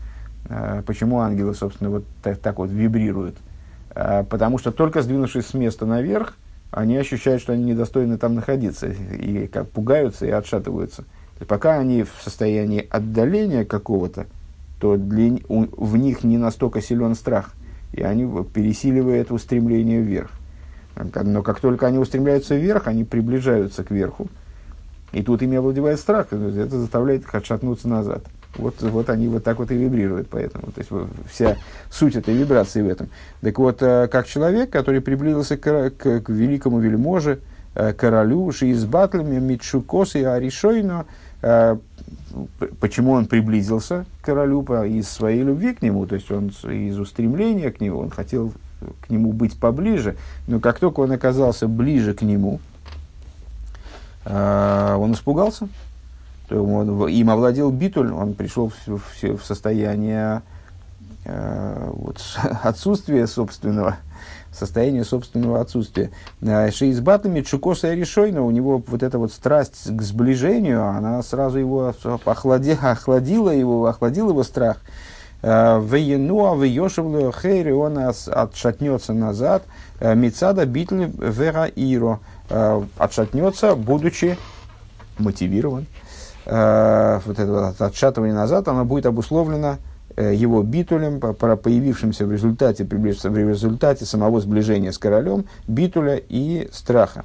Почему 0.86 1.20
ангелы, 1.20 1.54
собственно, 1.54 1.90
вот 1.90 2.04
так, 2.22 2.38
так 2.38 2.58
вот 2.58 2.70
вибрируют? 2.70 3.36
Потому 3.90 4.58
что 4.58 4.72
только 4.72 5.02
сдвинувшись 5.02 5.46
с 5.46 5.54
места 5.54 5.86
наверх, 5.86 6.36
они 6.72 6.96
ощущают, 6.96 7.42
что 7.42 7.52
они 7.52 7.64
недостойны 7.64 8.18
там 8.18 8.34
находиться, 8.34 8.88
и 8.88 9.46
как 9.46 9.68
пугаются 9.68 10.26
и 10.26 10.30
отшатываются. 10.30 11.04
И 11.40 11.44
пока 11.44 11.74
они 11.74 12.02
в 12.02 12.10
состоянии 12.24 12.86
отдаления 12.90 13.64
какого-то, 13.64 14.26
то 14.80 14.96
для, 14.96 15.38
у, 15.48 15.66
в 15.84 15.96
них 15.96 16.24
не 16.24 16.38
настолько 16.38 16.80
силен 16.80 17.14
страх, 17.14 17.50
и 17.92 18.02
они 18.02 18.26
пересиливают 18.44 19.30
устремление 19.30 20.00
вверх. 20.00 20.30
Но 20.96 21.42
как 21.42 21.60
только 21.60 21.86
они 21.86 21.98
устремляются 21.98 22.54
вверх, 22.54 22.86
они 22.86 23.04
приближаются 23.04 23.84
к 23.84 23.90
верху. 23.90 24.28
И 25.12 25.22
тут 25.22 25.42
ими 25.42 25.58
овладевает 25.58 26.00
страх, 26.00 26.32
это 26.32 26.78
заставляет 26.78 27.22
их 27.22 27.34
отшатнуться 27.34 27.88
назад. 27.88 28.24
Вот, 28.56 28.80
вот 28.82 29.08
они 29.08 29.28
вот 29.28 29.44
так 29.44 29.58
вот 29.58 29.70
и 29.70 29.74
вибрируют, 29.74 30.28
поэтому. 30.28 30.72
То 30.72 30.78
есть 30.80 30.90
вся 31.30 31.56
суть 31.90 32.16
этой 32.16 32.34
вибрации 32.34 32.82
в 32.82 32.88
этом. 32.88 33.08
Так 33.40 33.58
вот, 33.58 33.82
э, 33.82 34.08
как 34.08 34.26
человек, 34.26 34.70
который 34.70 35.00
приблизился 35.00 35.56
к, 35.56 35.90
к, 35.90 36.20
к 36.20 36.28
великому 36.28 36.78
вельможе, 36.78 37.40
э, 37.74 37.94
королю, 37.94 38.52
шиизбатлами, 38.52 39.38
митшукос 39.38 40.16
и 40.16 40.24
аришойно, 40.24 41.06
э, 41.40 41.76
почему 42.80 43.12
он 43.12 43.26
приблизился 43.26 44.06
к 44.20 44.26
королю 44.26 44.62
из 44.84 45.08
своей 45.08 45.42
любви 45.42 45.74
к 45.74 45.82
нему, 45.82 46.06
то 46.06 46.14
есть 46.14 46.30
он 46.30 46.48
из 46.48 46.98
устремления 46.98 47.70
к 47.70 47.80
нему, 47.80 47.98
он 47.98 48.10
хотел 48.10 48.52
к 49.00 49.10
нему 49.10 49.32
быть 49.32 49.58
поближе, 49.58 50.16
но 50.46 50.60
как 50.60 50.78
только 50.78 51.00
он 51.00 51.12
оказался 51.12 51.68
ближе 51.68 52.14
к 52.14 52.22
нему, 52.22 52.60
он 54.24 55.12
испугался, 55.12 55.68
он, 56.50 57.08
им 57.08 57.30
овладел 57.30 57.70
битуль, 57.70 58.12
он 58.12 58.34
пришел 58.34 58.70
в, 58.86 58.98
в, 58.98 59.38
в 59.38 59.44
состояние 59.44 60.42
э, 61.24 61.90
вот, 61.92 62.20
отсутствия 62.62 63.26
собственного, 63.26 63.96
состояние 64.52 65.04
собственного 65.04 65.60
отсутствия. 65.60 66.10
Шеизбатами 66.40 67.40
Чукоса 67.40 67.92
и 67.92 67.96
Решойна, 67.96 68.42
у 68.42 68.50
него 68.50 68.82
вот 68.86 69.02
эта 69.02 69.18
вот 69.18 69.32
страсть 69.32 69.96
к 69.96 70.02
сближению, 70.02 70.86
она 70.86 71.22
сразу 71.22 71.58
его 71.58 71.94
охлади, 72.24 72.78
охладила 72.80 73.50
его, 73.50 73.86
охладил 73.86 74.30
его 74.30 74.42
страх. 74.42 74.78
Э, 75.42 75.80
Веенуа, 75.82 76.54
Веешевлю, 76.56 77.32
Хейри, 77.32 77.72
он 77.72 77.98
отшатнется 77.98 79.12
назад. 79.12 79.64
Э, 79.98 80.14
Мицада 80.14 80.66
Битль 80.66 81.06
Вера 81.06 81.66
Иро, 81.66 82.20
отшатнется, 82.98 83.74
будучи 83.74 84.36
мотивирован 85.18 85.86
вот 86.44 87.38
это 87.38 87.46
вот 87.46 87.80
отшатывание 87.80 88.34
назад, 88.34 88.66
оно 88.66 88.84
будет 88.84 89.06
обусловлено 89.06 89.78
его 90.16 90.62
битулем, 90.62 91.20
по 91.20 91.32
появившимся 91.32 92.26
в 92.26 92.32
результате, 92.32 92.84
в 92.84 93.36
результате 93.36 94.04
самого 94.04 94.40
сближения 94.40 94.92
с 94.92 94.98
королем, 94.98 95.44
битуля 95.66 96.16
и 96.16 96.68
страха. 96.72 97.24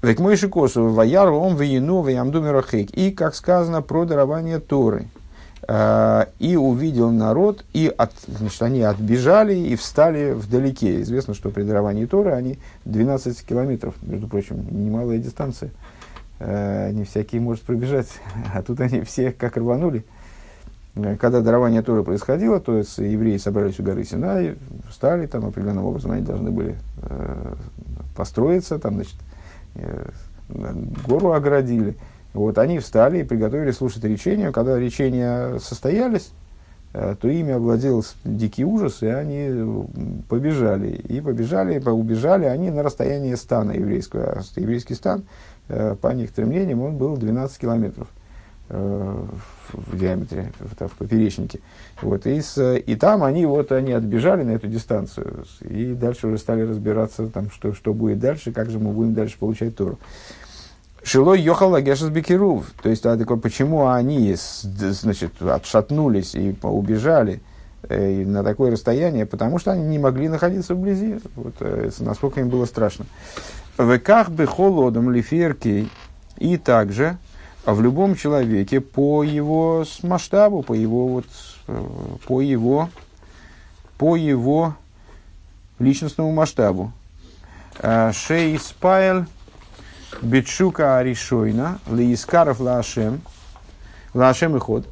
Век 0.00 0.20
мой 0.20 0.36
шикосу 0.36 0.88
ваяр 0.90 1.30
он 1.30 1.56
веяну 1.56 2.02
веямду 2.02 2.40
И, 2.92 3.10
как 3.10 3.34
сказано, 3.34 3.82
про 3.82 4.04
дарование 4.04 4.60
Торы. 4.60 5.06
Uh, 5.66 6.28
и 6.38 6.56
увидел 6.56 7.10
народ, 7.10 7.62
и 7.74 7.92
от, 7.94 8.12
значит, 8.26 8.62
они 8.62 8.80
отбежали 8.80 9.54
и 9.54 9.76
встали 9.76 10.32
вдалеке. 10.32 11.02
Известно, 11.02 11.34
что 11.34 11.50
при 11.50 11.62
даровании 11.62 12.06
Торы 12.06 12.30
они 12.30 12.58
12 12.86 13.44
километров, 13.44 13.94
между 14.00 14.28
прочим, 14.28 14.66
немалая 14.70 15.18
дистанция. 15.18 15.70
Э, 16.38 16.90
не 16.92 17.04
всякий 17.04 17.38
может 17.38 17.64
пробежать, 17.64 18.08
а 18.54 18.62
тут 18.62 18.80
они 18.80 19.02
все 19.02 19.30
как 19.30 19.58
рванули. 19.58 20.04
Э, 20.98 21.16
когда 21.16 21.40
дарование 21.40 21.82
Торы 21.82 22.02
происходило, 22.02 22.60
то 22.60 22.76
есть 22.76 22.98
евреи 22.98 23.36
собрались 23.36 23.78
у 23.80 23.82
горы 23.82 24.04
Синай, 24.04 24.56
встали 24.88 25.26
там 25.26 25.46
определенным 25.46 25.84
образом, 25.84 26.12
они 26.12 26.22
должны 26.22 26.50
были 26.50 26.76
э, 27.02 27.54
построиться, 28.16 28.78
там, 28.78 28.94
значит, 28.94 29.16
э, 29.76 30.10
гору 31.06 31.32
оградили. 31.32 31.96
Вот 32.34 32.58
они 32.58 32.78
встали 32.78 33.20
и 33.20 33.24
приготовили 33.24 33.70
слушать 33.70 34.04
речение. 34.04 34.52
Когда 34.52 34.78
речения 34.78 35.58
состоялись, 35.58 36.30
э, 36.92 37.16
то 37.20 37.28
ими 37.28 37.52
овладел 37.52 38.04
дикий 38.24 38.64
ужас, 38.64 39.02
и 39.02 39.06
они 39.06 39.86
побежали. 40.28 40.90
И 40.90 41.20
побежали, 41.20 41.78
убежали 41.78 42.44
они 42.44 42.70
на 42.70 42.82
расстояние 42.82 43.36
стана 43.36 43.72
еврейского. 43.72 44.42
Еврейский 44.56 44.94
стан 44.94 45.24
Э, 45.68 45.96
по 46.00 46.08
некоторым 46.08 46.50
мнениям, 46.50 46.80
он 46.80 46.96
был 46.96 47.16
12 47.16 47.58
километров 47.58 48.08
в 48.68 49.96
диаметре, 49.98 50.52
в, 50.58 50.88
в 50.88 50.92
поперечнике. 50.92 51.60
Вот, 52.02 52.26
и, 52.26 52.40
с, 52.40 52.76
и 52.76 52.96
там 52.96 53.24
они, 53.24 53.46
вот, 53.46 53.72
они 53.72 53.92
отбежали 53.92 54.42
на 54.42 54.52
эту 54.52 54.66
дистанцию, 54.66 55.44
и 55.60 55.94
дальше 55.94 56.26
уже 56.26 56.38
стали 56.38 56.62
разбираться, 56.62 57.28
там, 57.28 57.50
что, 57.50 57.72
что 57.72 57.94
будет 57.94 58.18
дальше, 58.18 58.52
как 58.52 58.70
же 58.70 58.78
мы 58.78 58.92
будем 58.92 59.14
дальше 59.14 59.38
получать 59.38 59.76
Тору. 59.76 59.98
Шилой 61.02 61.40
ехал 61.40 61.70
Лагешес 61.70 62.08
Бекирув. 62.08 62.70
То 62.82 62.90
есть, 62.90 63.06
а, 63.06 63.16
почему 63.16 63.88
они 63.88 64.34
значит, 64.62 65.40
отшатнулись 65.40 66.34
и 66.34 66.54
убежали 66.62 67.40
э, 67.88 68.24
на 68.24 68.42
такое 68.42 68.72
расстояние? 68.72 69.24
Потому 69.24 69.58
что 69.58 69.72
они 69.72 69.84
не 69.84 69.98
могли 69.98 70.28
находиться 70.28 70.74
вблизи. 70.74 71.20
Вот, 71.34 71.54
э, 71.60 71.90
насколько 72.00 72.40
им 72.40 72.50
было 72.50 72.66
страшно. 72.66 73.06
Веках 73.78 74.28
бы 74.30 74.44
холодом 74.46 75.10
лиферки 75.10 75.88
и 76.36 76.56
также 76.58 77.16
в 77.74 77.82
любом 77.82 78.16
человеке 78.16 78.80
по 78.80 79.22
его 79.22 79.84
масштабу, 80.02 80.62
по 80.62 80.72
его 80.72 81.08
вот, 81.08 81.26
э, 81.66 81.86
по 82.26 82.40
его, 82.40 82.88
по 83.98 84.16
его 84.16 84.74
личностному 85.78 86.32
масштабу. 86.32 86.92
Э, 87.78 88.12
Шей 88.12 88.58
спайл 88.58 89.26
битшука 90.22 90.96
аришойна 90.96 91.78
лиискаров 91.90 92.60
лашем 92.60 93.20
лашем 94.14 94.56
и 94.56 94.60
ход. 94.60 94.86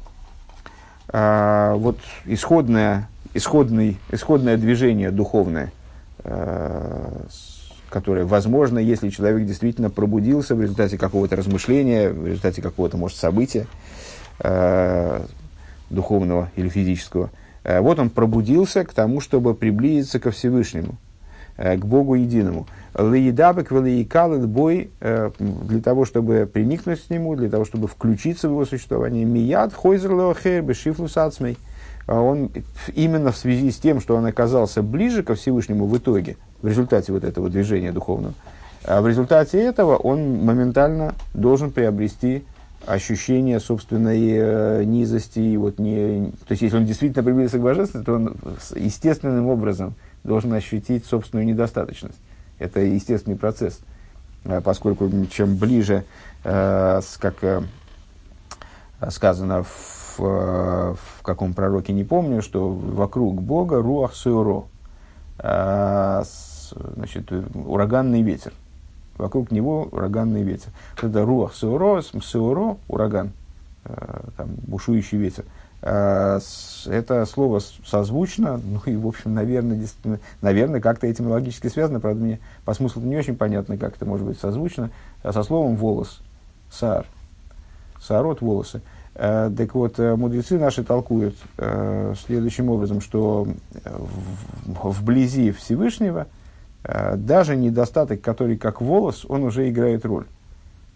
Э, 1.07 1.73
вот 1.75 1.97
исходное, 2.25 3.09
исходный, 3.33 3.97
исходное 4.11 4.55
движение 4.55 5.09
духовное 5.09 5.71
которое 7.97 8.25
возможно, 8.25 8.77
если 8.77 9.09
человек 9.09 9.47
действительно 9.47 9.89
пробудился 9.89 10.53
в 10.53 10.61
результате 10.61 10.99
какого-то 10.99 11.35
размышления, 11.35 12.11
в 12.11 12.27
результате 12.27 12.61
какого-то, 12.61 12.95
может, 12.95 13.17
события 13.17 13.65
э, 14.39 15.21
духовного 15.89 16.51
или 16.55 16.69
физического. 16.69 17.31
Э, 17.63 17.81
вот 17.81 17.97
он 17.97 18.11
пробудился 18.11 18.83
к 18.83 18.93
тому, 18.93 19.19
чтобы 19.19 19.55
приблизиться 19.55 20.19
ко 20.19 20.29
Всевышнему, 20.29 20.97
э, 21.57 21.75
к 21.75 21.85
Богу 21.85 22.13
единому. 22.13 22.67
Лаидабек 22.93 23.71
велиикал 23.71 24.37
бой 24.45 24.91
э, 24.99 25.31
для 25.39 25.81
того, 25.81 26.05
чтобы 26.05 26.47
приникнуть 26.51 27.03
к 27.03 27.09
нему, 27.09 27.35
для 27.35 27.49
того, 27.49 27.65
чтобы 27.65 27.87
включиться 27.87 28.47
в 28.47 28.51
его 28.51 28.65
существование. 28.65 29.25
Мияд 29.25 29.73
хойзер 29.73 30.11
леохер 30.11 30.61
бешифлус. 30.61 31.17
А 32.07 32.21
он 32.21 32.51
именно 32.95 33.31
в 33.31 33.37
связи 33.37 33.69
с 33.69 33.77
тем, 33.77 33.99
что 33.99 34.15
он 34.15 34.25
оказался 34.25 34.81
ближе 34.81 35.23
ко 35.23 35.35
Всевышнему 35.35 35.85
в 35.85 35.97
итоге, 35.97 36.37
в 36.61 36.67
результате 36.67 37.11
вот 37.11 37.23
этого 37.23 37.49
движения 37.49 37.91
духовного, 37.91 38.33
а 38.85 39.01
в 39.01 39.07
результате 39.07 39.61
этого 39.61 39.97
он 39.97 40.45
моментально 40.45 41.13
должен 41.33 41.71
приобрести 41.71 42.45
ощущение 42.85 43.59
собственной 43.59 44.19
э, 44.21 44.83
низости. 44.85 45.39
И 45.39 45.57
вот 45.57 45.77
не, 45.77 46.31
то 46.47 46.51
есть, 46.51 46.61
если 46.61 46.77
он 46.77 46.85
действительно 46.85 47.23
приблизился 47.23 47.59
к 47.59 47.61
божественности, 47.61 48.05
то 48.05 48.13
он 48.13 48.37
естественным 48.75 49.47
образом 49.47 49.93
должен 50.23 50.53
ощутить 50.53 51.05
собственную 51.05 51.45
недостаточность. 51.45 52.17
Это 52.59 52.79
естественный 52.79 53.35
процесс, 53.35 53.79
э, 54.45 54.61
поскольку 54.61 55.11
чем 55.25 55.57
ближе, 55.57 56.05
э, 56.45 57.01
как 57.19 57.43
э, 57.43 57.61
сказано 59.09 59.63
в, 59.63 60.06
в 60.19 61.21
каком 61.21 61.53
пророке, 61.53 61.93
не 61.93 62.03
помню, 62.03 62.41
что 62.41 62.69
вокруг 62.69 63.41
Бога 63.41 63.81
руах 63.81 64.13
суро, 64.13 64.63
значит, 65.39 67.31
ураганный 67.53 68.21
ветер. 68.21 68.53
Вокруг 69.17 69.51
него 69.51 69.87
ураганный 69.91 70.43
ветер. 70.43 70.71
Это 71.01 71.25
руах 71.25 71.53
суро, 71.53 72.01
суро, 72.01 72.77
ураган, 72.87 73.31
там, 73.83 74.49
бушующий 74.67 75.17
ветер– 75.17 75.45
Э, 75.81 76.39
это 76.87 77.25
слово 77.25 77.61
созвучно, 77.85 78.57
ну 78.63 78.81
и, 78.85 78.95
в 78.95 79.07
общем, 79.07 79.33
наверное, 79.33 79.87
наверное 80.41 80.81
как-то 80.81 81.11
этимологически 81.11 81.67
связано, 81.67 81.99
правда, 81.99 82.23
мне 82.23 82.39
по 82.65 82.73
смыслу 82.73 83.01
не 83.03 83.17
очень 83.17 83.35
понятно, 83.35 83.77
как 83.77 83.95
это 83.95 84.05
может 84.05 84.25
быть 84.25 84.39
созвучно, 84.39 84.89
со 85.23 85.43
словом 85.43 85.75
волос, 85.75 86.21
саар, 86.71 87.05
саарот, 88.01 88.41
волосы. 88.41 88.77
Э, 88.77 88.96
так 89.17 89.73
вот, 89.73 89.99
э, 89.99 90.15
мудрецы 90.15 90.59
наши 90.59 90.83
толкуют 90.83 91.35
следующим 92.25 92.69
образом, 92.69 93.01
что 93.01 93.47
вблизи 94.65 95.51
Всевышнего 95.51 96.27
даже 96.83 97.55
недостаток, 97.55 98.21
который 98.21 98.57
как 98.57 98.79
волос, 98.79 99.25
он 99.27 99.43
уже 99.43 99.69
играет 99.69 100.05
роль. 100.05 100.25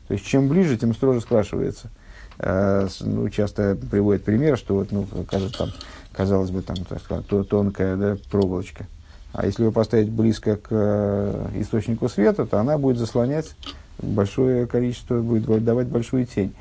То 0.08 0.14
есть, 0.14 0.26
чем 0.26 0.48
ближе, 0.48 0.78
тем 0.78 0.94
строже 0.94 1.22
спрашивается– 1.22 1.90
Э, 2.44 2.88
ну, 3.02 3.30
часто 3.30 3.78
приводит 3.90 4.24
пример, 4.24 4.58
что 4.58 4.76
вот, 4.76 4.92
ну, 4.92 5.06
кажется, 5.30 5.60
там, 5.60 5.70
казалось 6.12 6.50
бы, 6.50 6.64
там, 6.64 6.78
так 6.78 7.00
сказать, 7.02 7.26
тонкая 7.48 7.96
да, 7.96 8.18
проволочка. 8.32 8.88
А 9.32 9.46
если 9.46 9.64
ее 9.64 9.72
поставить 9.72 10.10
близко 10.10 10.58
к 10.58 10.68
э, 10.72 11.50
источнику 11.56 12.10
света, 12.10 12.48
то 12.48 12.60
она 12.60 12.80
будет 12.80 12.98
заслонять 12.98 13.56
большое 14.00 14.66
количество, 14.66 15.22
будет 15.22 15.64
давать 15.64 15.88
большую 15.88 16.26
тень. 16.26 16.54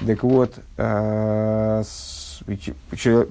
Так 0.00 0.22
вот, 0.22 0.54
э, 0.76 1.82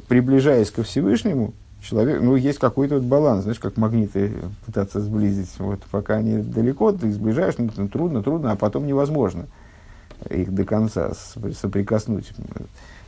приближаясь 0.08 0.72
ко 0.72 0.84
Всевышнему, 0.84 1.54
человек, 1.82 2.22
ну, 2.22 2.36
есть 2.36 2.60
какой-то 2.60 2.96
вот 2.96 3.04
баланс, 3.04 3.44
знаешь, 3.44 3.60
как 3.60 3.78
магниты 3.78 4.32
пытаться 4.66 5.02
сблизить. 5.02 5.50
Вот 5.60 5.82
пока 5.92 6.16
они 6.16 6.38
далеко, 6.38 6.92
ты 6.94 7.12
сближаешь, 7.12 7.56
ну, 7.58 7.70
трудно, 7.88 8.24
трудно, 8.24 8.52
а 8.52 8.56
потом 8.56 8.88
невозможно 8.88 9.48
их 10.30 10.54
до 10.54 10.64
конца 10.64 11.14
соприкоснуть 11.14 12.32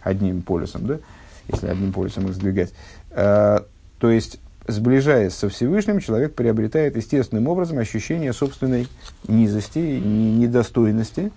одним 0.02 0.42
полюсом, 0.42 0.86
да, 0.86 1.00
если 1.48 1.68
одним 1.68 1.94
полюсом 1.94 2.28
их 2.28 2.34
сдвигать. 2.34 2.74
А, 3.12 3.66
то 4.00 4.10
есть, 4.10 4.40
сближаясь 4.68 5.34
со 5.34 5.50
Всевышним, 5.50 6.00
человек 6.00 6.36
приобретает 6.36 6.96
естественным 6.96 7.48
образом 7.48 7.80
ощущение 7.80 8.34
собственной 8.34 8.88
низости, 9.28 9.80
недостойности. 9.80 11.32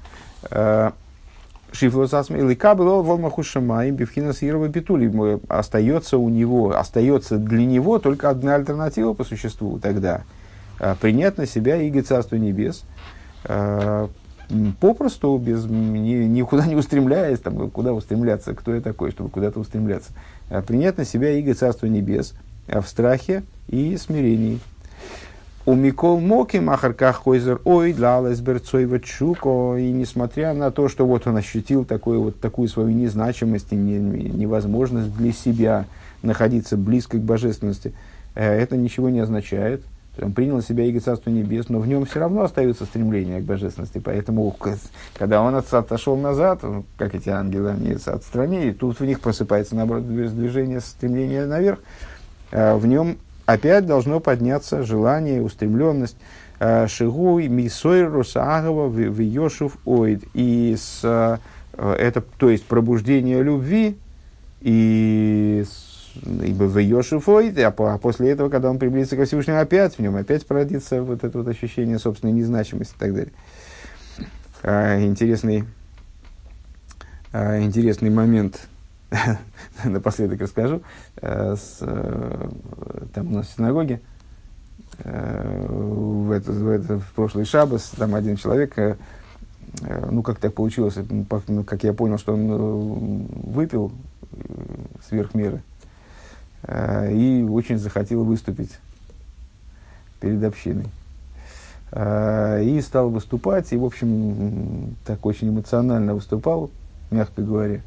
А, 0.51 0.95
остается 5.49 6.19
у 6.19 6.29
него, 6.29 6.77
остается 6.77 7.39
для 7.39 7.65
него 7.65 7.99
только 7.99 8.31
одна 8.31 8.55
альтернатива 8.55 9.13
по 9.13 9.25
существу 9.25 9.79
тогда. 9.79 10.23
А, 10.81 10.95
принять 10.95 11.37
на 11.39 11.47
себя 11.47 11.77
иго 11.77 12.03
Царства 12.03 12.37
Небес, 12.37 12.85
попросту, 14.81 15.37
без, 15.39 15.67
ни, 15.67 16.25
никуда 16.25 16.67
не 16.67 16.75
устремляясь, 16.75 17.41
там, 17.41 17.71
куда 17.71 17.93
устремляться, 17.93 18.55
кто 18.55 18.75
я 18.75 18.81
такой, 18.81 19.11
чтобы 19.11 19.31
куда-то 19.31 19.61
устремляться, 19.61 20.13
а 20.49 20.63
принять 20.63 20.97
на 20.97 21.05
себя 21.05 21.31
иго 21.33 21.55
Царства 21.55 21.87
Небес 21.87 22.35
а 22.69 22.81
в 22.81 22.89
страхе 22.89 23.45
и 23.69 23.97
смирении. 23.97 24.61
У 25.69 25.75
Микол 25.75 26.19
Моки 26.19 26.57
Махарках 26.57 27.25
Хойзер 27.25 27.61
Ой, 27.67 27.93
Длалес 27.93 28.41
Берцоева 28.41 29.01
Чуко, 29.01 29.77
и 29.77 29.93
несмотря 29.93 30.55
на 30.55 30.71
то, 30.71 30.89
что 30.89 31.07
вот 31.07 31.27
он 31.27 31.37
ощутил 31.37 31.85
такую, 31.85 32.23
вот, 32.23 32.41
такую 32.41 32.69
свою 32.69 32.89
незначимость 32.89 33.71
и 33.73 33.77
невозможность 33.77 35.15
для 35.15 35.31
себя 35.31 35.85
находиться 36.23 36.79
близко 36.79 37.19
к 37.19 37.21
божественности, 37.21 37.93
э, 38.35 38.51
это 38.51 38.79
ничего 38.79 39.11
не 39.11 39.21
означает– 39.21 39.83
он 40.23 40.33
принял 40.33 40.63
себя 40.63 40.85
иго 40.85 41.01
Царства 41.01 41.29
Небес, 41.29 41.69
но 41.69 41.81
в 41.81 41.87
нем 41.87 42.07
все 42.07 42.19
равно 42.19 42.43
остается 42.43 42.87
стремление 42.87 43.41
к 43.41 43.45
божественности. 43.45 43.99
Поэтому, 44.05 44.57
когда 45.15 45.43
он 45.43 45.55
отошел 45.55 46.17
назад, 46.17 46.61
как 46.97 47.15
эти 47.15 47.29
ангелы, 47.29 47.71
они 47.71 47.93
отстранили, 47.93 48.73
тут 48.73 48.99
в 48.99 49.05
них 49.05 49.21
просыпается, 49.21 49.77
наоборот, 49.77 50.09
движение, 50.09 50.81
стремление 50.81 51.47
наверх. 51.47 51.79
А 52.51 52.77
в 52.77 52.87
нем 52.87 53.19
опять 53.49 53.87
должно 53.87 54.21
подняться 54.21 54.83
желание, 54.83 55.43
устремленность. 55.43 56.19
А, 56.61 56.87
Шигуй, 56.87 57.49
Мисойр, 57.49 58.13
Русагова, 58.13 58.91
Виошув, 58.91 59.79
Оид. 59.87 60.23
И 60.35 60.77
с, 60.79 61.01
а, 61.03 61.39
это, 61.73 62.21
то 62.21 62.51
есть 62.51 62.67
пробуждение 62.67 63.43
любви 63.43 63.97
и 64.61 65.65
ибо 66.45 66.65
в 66.65 66.79
Йошифой, 66.79 67.51
а, 67.63 67.69
а 67.79 67.99
после 67.99 68.31
этого, 68.31 68.51
когда 68.51 68.69
он 68.69 68.79
приблизится 68.79 69.17
ко 69.17 69.25
Всевышнему, 69.25 69.61
опять 69.61 69.95
в 69.95 69.99
нем 70.01 70.17
опять 70.17 70.45
породится 70.45 71.03
вот 71.03 71.25
это 71.25 71.39
вот 71.39 71.49
ощущение 71.49 71.99
собственной 71.99 72.35
незначимости 72.35 72.95
и 72.95 72.99
так 72.99 73.15
далее. 73.15 73.33
А, 74.63 75.01
интересный, 75.01 75.65
интересный 77.33 78.11
момент, 78.11 78.69
напоследок 79.85 80.41
расскажу. 80.41 80.83
А, 81.21 81.57
с, 81.57 81.79
а, 81.81 82.51
там 83.15 83.29
у 83.29 83.37
нас 83.37 83.49
в 83.49 83.57
синагоге, 83.57 84.01
а, 85.05 85.67
в, 85.69 86.31
это, 86.31 86.53
в, 86.53 86.69
это, 86.69 86.99
в 86.99 87.13
прошлый 87.13 87.45
шабас, 87.45 87.91
там 87.97 88.15
один 88.15 88.37
человек, 88.37 88.99
ну, 90.11 90.23
как 90.23 90.39
так 90.39 90.55
получилось, 90.55 90.97
ну, 91.49 91.65
как 91.65 91.85
я 91.85 91.93
понял, 91.93 92.19
что 92.19 92.33
он 92.33 92.51
э, 92.51 93.51
выпил 93.51 93.93
э, 94.33 94.37
сверх 95.07 95.35
меры, 95.35 95.63
Э, 96.63 97.13
и 97.13 97.43
очень 97.45 97.79
захотел 97.79 98.25
выступить 98.25 98.79
перед 100.21 100.43
общиной. 100.43 100.87
Э, 101.93 102.63
и 102.63 102.81
стал 102.81 103.11
выступать, 103.11 103.73
и, 103.73 103.77
в 103.77 103.85
общем, 103.85 104.97
так 105.07 105.25
очень 105.25 105.49
эмоционально 105.49 106.15
выступал, 106.15 106.71
мягко 107.11 107.43
говоря. 107.43 107.81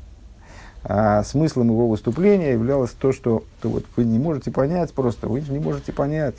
А 0.84 1.24
смыслом 1.24 1.67
его 1.67 1.88
выступления 1.88 2.54
являлось 2.54 2.91
то, 2.91 3.12
что 3.13 3.44
то 3.62 3.70
вот 3.70 3.86
вы 3.96 4.04
не 4.04 4.17
можете 4.17 4.52
понять 4.52 4.94
просто, 4.94 5.28
вы 5.28 5.41
не 5.41 5.60
можете 5.60 5.94
понять, 5.94 6.36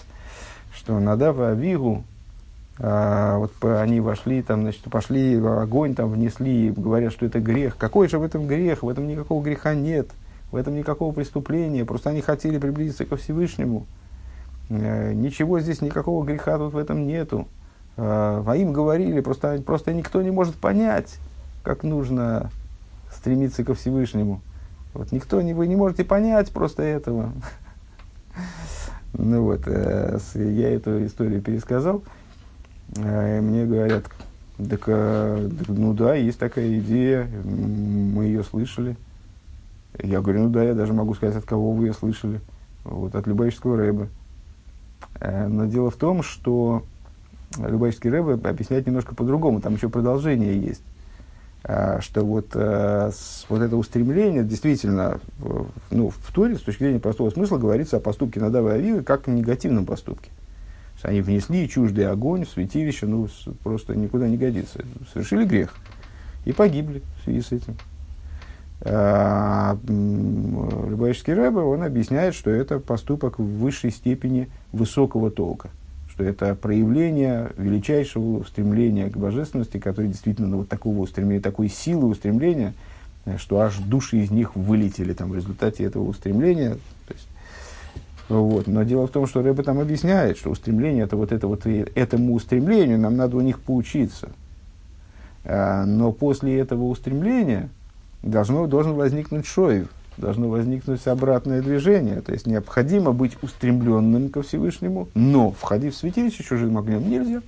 что 0.74 0.98
Надав 0.98 1.38
и 1.38 1.42
Авигу, 1.42 2.02
а, 2.78 3.38
вот 3.38 3.52
они 3.62 4.00
вошли, 4.00 4.42
там, 4.42 4.62
значит, 4.62 4.82
пошли, 4.84 5.36
огонь 5.36 5.94
там 5.94 6.10
внесли, 6.10 6.70
говорят, 6.70 7.12
что 7.12 7.26
это 7.26 7.38
грех. 7.38 7.76
Какой 7.76 8.08
же 8.08 8.18
в 8.18 8.22
этом 8.22 8.48
грех? 8.48 8.82
В 8.82 8.88
этом 8.88 9.06
никакого 9.06 9.42
греха 9.42 9.74
нет– 9.74 10.08
в 10.52 10.56
этом 10.56 10.76
никакого 10.76 11.12
преступления, 11.12 11.84
просто 11.84 12.10
они 12.10 12.20
хотели 12.20 12.58
приблизиться 12.58 13.06
ко 13.06 13.16
Всевышнему. 13.16 13.86
Э, 14.68 15.12
ничего 15.14 15.58
здесь, 15.60 15.80
никакого 15.80 16.24
греха 16.24 16.58
тут 16.58 16.74
в 16.74 16.78
этом 16.78 17.06
нету. 17.06 17.48
Э, 17.96 18.44
а 18.46 18.54
им 18.54 18.72
говорили, 18.72 19.20
просто, 19.20 19.60
просто 19.64 19.94
никто 19.94 20.20
не 20.20 20.30
может 20.30 20.54
понять, 20.54 21.18
как 21.64 21.82
нужно 21.82 22.50
стремиться 23.14 23.64
ко 23.64 23.74
Всевышнему. 23.74 24.40
Вот 24.94 25.12
никто 25.12 25.40
не, 25.40 25.54
вы 25.54 25.66
не 25.66 25.76
можете 25.76 26.04
понять 26.04 26.50
просто 26.50 26.82
этого. 26.82 27.32
Ну 29.14 29.42
вот, 29.42 29.62
э, 29.66 30.18
я 30.34 30.74
эту 30.74 31.04
историю 31.04 31.42
пересказал, 31.42 32.02
мне 32.96 33.66
говорят, 33.66 34.04
так, 34.56 34.86
ну 34.86 35.92
да, 35.92 36.14
есть 36.14 36.38
такая 36.38 36.78
идея, 36.78 37.28
мы 37.44 38.24
ее 38.24 38.42
слышали. 38.42 38.96
Я 40.02 40.22
говорю, 40.22 40.44
ну 40.44 40.48
да, 40.48 40.62
я 40.62 40.74
даже 40.74 40.94
могу 40.94 41.14
сказать, 41.14 41.36
от 41.36 41.44
кого 41.44 41.72
вы 41.72 41.88
ее 41.88 41.92
слышали. 41.92 42.40
Вот, 42.84 43.14
от 43.14 43.26
Любавического 43.26 43.76
рэба. 43.76 44.08
Э, 45.20 45.46
но 45.46 45.66
дело 45.66 45.90
в 45.90 45.96
том, 45.96 46.22
что 46.22 46.84
Любавический 47.58 48.10
Рэбе 48.10 48.48
объясняет 48.48 48.86
немножко 48.86 49.14
по-другому, 49.14 49.60
там 49.60 49.74
еще 49.74 49.88
продолжение 49.88 50.58
есть. 50.58 50.82
А, 51.64 52.00
что 52.00 52.24
вот, 52.24 52.54
с, 52.54 53.46
вот 53.48 53.62
это 53.62 53.76
устремление 53.76 54.42
действительно 54.42 55.20
ну, 55.90 56.10
в 56.10 56.32
Торе, 56.32 56.56
с 56.56 56.60
точки 56.60 56.82
зрения 56.82 56.98
простого 56.98 57.30
смысла, 57.30 57.58
говорится 57.58 57.98
о 57.98 58.00
поступке 58.00 58.40
Надава 58.40 58.74
и 58.74 58.78
Авивы 58.78 59.02
как 59.02 59.28
о 59.28 59.30
негативном 59.30 59.86
поступке. 59.86 60.30
Они 61.02 61.20
внесли 61.20 61.68
чуждый 61.68 62.06
огонь 62.08 62.44
в 62.44 62.50
святилище, 62.50 63.06
ну, 63.06 63.28
просто 63.62 63.96
никуда 63.96 64.28
не 64.28 64.36
годится. 64.36 64.84
Совершили 65.12 65.44
грех 65.44 65.74
и 66.44 66.52
погибли 66.52 67.02
в 67.20 67.24
связи 67.24 67.40
с 67.40 67.52
этим. 67.52 67.76
А, 68.80 69.78
Любавический 69.86 71.34
Рэбе, 71.34 71.60
он 71.60 71.82
объясняет, 71.84 72.34
что 72.34 72.50
это 72.50 72.80
поступок 72.80 73.38
в 73.38 73.44
высшей 73.44 73.90
степени 73.90 74.48
высокого 74.72 75.30
толка– 75.30 75.70
что 76.12 76.24
это 76.24 76.54
проявление 76.54 77.52
величайшего 77.56 78.38
устремления 78.40 79.08
к 79.08 79.16
божественности, 79.16 79.78
которое 79.78 80.08
действительно 80.08 80.48
ну, 80.48 80.58
вот 80.58 80.68
такого 80.68 80.98
устремления, 80.98 81.40
такой 81.40 81.68
силы 81.68 82.08
устремления, 82.08 82.74
э, 83.24 83.38
что 83.38 83.60
аж 83.60 83.78
души 83.78 84.18
из 84.18 84.30
них 84.30 84.54
вылетели 84.54 85.14
там, 85.14 85.30
в 85.30 85.36
результате 85.36 85.84
этого 85.84 86.04
устремления. 86.04 86.74
То 87.06 87.14
есть, 87.14 87.28
вот. 88.28 88.66
Но 88.66 88.82
дело 88.82 89.06
в 89.06 89.10
том, 89.10 89.26
что 89.26 89.42
Рэбе 89.42 89.62
там 89.62 89.78
объясняет, 89.78 90.36
что 90.36 90.50
устремление 90.50 91.04
это 91.04 91.16
вот 91.16 91.32
это 91.32 91.46
вот 91.46 91.64
этому 91.64 92.34
устремлению 92.34 92.98
нам 92.98 93.16
надо 93.16 93.38
у 93.38 93.40
них 93.40 93.58
поучиться. 93.58 94.28
А, 95.46 95.86
но 95.86 96.12
после 96.12 96.58
этого 96.58 96.84
устремления 96.84 97.70
должно, 98.22 98.66
должен 98.66 98.92
возникнуть 98.92 99.46
шоев, 99.46 99.88
должно 100.16 100.48
возникнуть 100.48 101.06
обратное 101.06 101.62
движение. 101.62 102.20
То 102.20 102.32
есть 102.32 102.46
необходимо 102.46 103.12
быть 103.12 103.36
устремленным 103.42 104.28
ко 104.28 104.42
Всевышнему, 104.42 105.08
но 105.14 105.50
входить 105.52 105.94
в 105.94 105.98
святилище 105.98 106.42
чужим 106.42 106.78
огнем 106.78 107.08
нельзя. 107.08 107.42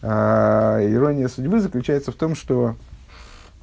А, 0.00 0.78
ирония 0.80 1.28
судьбы 1.28 1.60
заключается 1.60 2.12
в 2.12 2.14
том, 2.14 2.36
что 2.36 2.76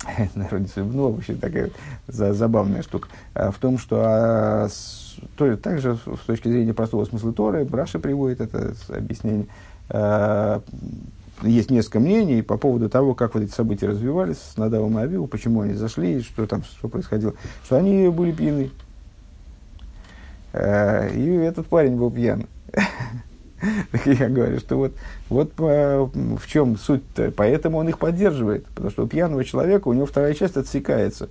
ирония 0.36 0.68
судьбы, 0.68 0.94
ну, 0.94 1.12
вообще 1.12 1.36
такая 1.36 1.72
за, 2.08 2.34
забавная 2.34 2.84
штука, 2.84 3.08
а, 3.34 3.52
в 3.52 3.58
том, 3.58 3.78
что 3.78 4.02
а, 4.06 4.68
с, 4.70 5.16
то, 5.38 5.56
также 5.58 5.96
с 5.96 6.26
точки 6.26 6.50
зрения 6.50 6.74
простого 6.74 7.06
смысла 7.06 7.34
Торы, 7.34 7.64
Браша 7.64 8.00
приводит 8.00 8.42
это 8.42 8.74
объяснение, 8.90 9.48
а, 9.90 10.62
есть 11.42 11.70
несколько 11.70 12.00
мнений 12.00 12.42
по 12.42 12.58
поводу 12.58 12.90
того, 12.90 13.14
как 13.14 13.34
вот 13.34 13.44
эти 13.44 13.52
события 13.52 13.88
развивались 13.88 14.38
с 14.38 14.58
Надавом 14.58 14.98
и 15.00 15.04
Авиву, 15.04 15.28
почему 15.28 15.62
они 15.62 15.74
зашли, 15.74 16.22
что 16.22 16.46
там 16.46 16.64
что 16.64 16.88
происходило. 16.88 17.34
Что 17.64 17.78
они 17.78 18.08
были 18.10 18.32
пьяны. 18.32 18.72
Э, 20.54 21.14
и 21.14 21.36
этот 21.36 21.68
парень 21.68 21.98
был 21.98 22.10
пьян. 22.10 22.46
Я 24.06 24.30
говорю, 24.30 24.60
что 24.60 24.78
вот, 24.78 24.94
вот 25.30 25.54
в 25.58 26.48
чем 26.48 26.78
суть-то. 26.78 27.32
Поэтому 27.36 27.78
он 27.78 27.90
их 27.90 28.00
поддерживает. 28.00 28.66
Потому 28.68 28.90
что 28.92 29.04
у 29.04 29.08
пьяного 29.08 29.44
человека 29.44 29.88
у 29.88 29.94
него 29.94 30.06
вторая 30.06 30.34
часть 30.34 30.58
отсекается. 30.58 31.30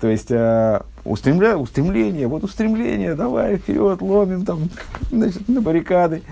То 0.00 0.08
есть 0.08 0.30
э, 0.30 0.80
устремля, 1.04 1.58
устремление, 1.58 2.28
вот 2.28 2.44
устремление, 2.44 3.14
давай 3.16 3.56
вперед, 3.56 4.00
ломим 4.00 4.44
там, 4.44 4.70
значит, 5.10 5.48
на 5.48 5.60
баррикады. 5.60 6.22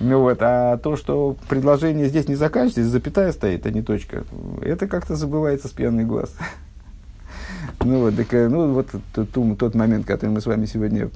Ну 0.00 0.20
вот, 0.20 0.38
а 0.40 0.76
то, 0.78 0.96
что 0.96 1.36
предложение 1.48 2.08
здесь 2.08 2.28
не 2.28 2.34
заканчивается, 2.34 2.90
запятая 2.90 3.32
стоит, 3.32 3.66
а 3.66 3.70
не 3.70 3.82
точка, 3.82 4.24
это 4.60 4.88
как-то 4.88 5.14
забывается 5.14 5.68
с 5.68 5.70
пьяный 5.70 6.04
глаз. 6.04 6.34
Ну 7.80 8.00
вот, 8.00 8.16
так, 8.16 8.32
э, 8.32 8.48
ну, 8.48 8.72
вот 8.72 8.88
тот, 9.12 9.58
тот 9.58 9.74
момент, 9.74 10.06
который 10.06 10.30
мы 10.30 10.40
с 10.40 10.46
вами 10.46 10.64
сегодня 10.64 11.10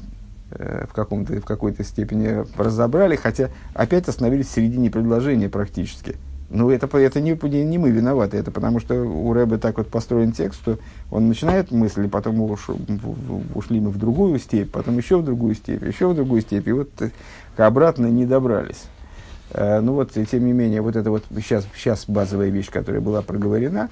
э, 0.50 0.86
в, 0.88 0.92
каком-то, 0.92 1.40
в 1.40 1.44
какой-то 1.44 1.82
степени 1.84 2.44
разобрали, 2.58 3.16
хотя 3.16 3.50
опять 3.74 4.08
остановились 4.08 4.48
в 4.48 4.50
середине 4.50 4.90
предложения 4.90 5.48
практически. 5.48 6.16
Ну, 6.50 6.70
это, 6.70 6.86
это 6.96 7.20
не, 7.20 7.32
не 7.64 7.76
мы 7.76 7.90
виноваты, 7.90 8.38
это 8.38 8.50
потому 8.50 8.80
что 8.80 8.94
у 8.94 9.32
Рэбе 9.34 9.58
так 9.58 9.76
вот 9.76 9.88
построен 9.88 10.32
текст, 10.32 10.60
что 10.60 10.78
он 11.10 11.28
начинает 11.28 11.70
мысли, 11.70 12.06
потом 12.06 12.40
уш, 12.40 12.70
ушли 13.54 13.80
мы 13.80 13.90
в 13.90 13.98
другую 13.98 14.38
степь, 14.38 14.70
потом 14.70 14.96
еще 14.96 15.18
в 15.18 15.24
другую 15.24 15.54
степь, 15.54 15.82
еще 15.82 16.08
в 16.08 16.14
другую 16.14 16.40
степь, 16.40 16.66
и 16.66 16.72
вот 16.72 16.90
э, 17.00 17.10
обратно 17.58 18.06
не 18.06 18.24
добрались. 18.24 18.84
Э, 19.50 19.80
ну 19.80 19.92
вот, 19.92 20.16
и 20.16 20.24
тем 20.24 20.46
не 20.46 20.54
менее, 20.54 20.80
вот 20.80 20.96
это 20.96 21.10
вот 21.10 21.24
сейчас, 21.36 21.66
сейчас 21.76 22.06
базовая 22.08 22.48
вещь, 22.48 22.70
которая 22.70 23.02
была 23.02 23.20
проговорена, 23.20 23.90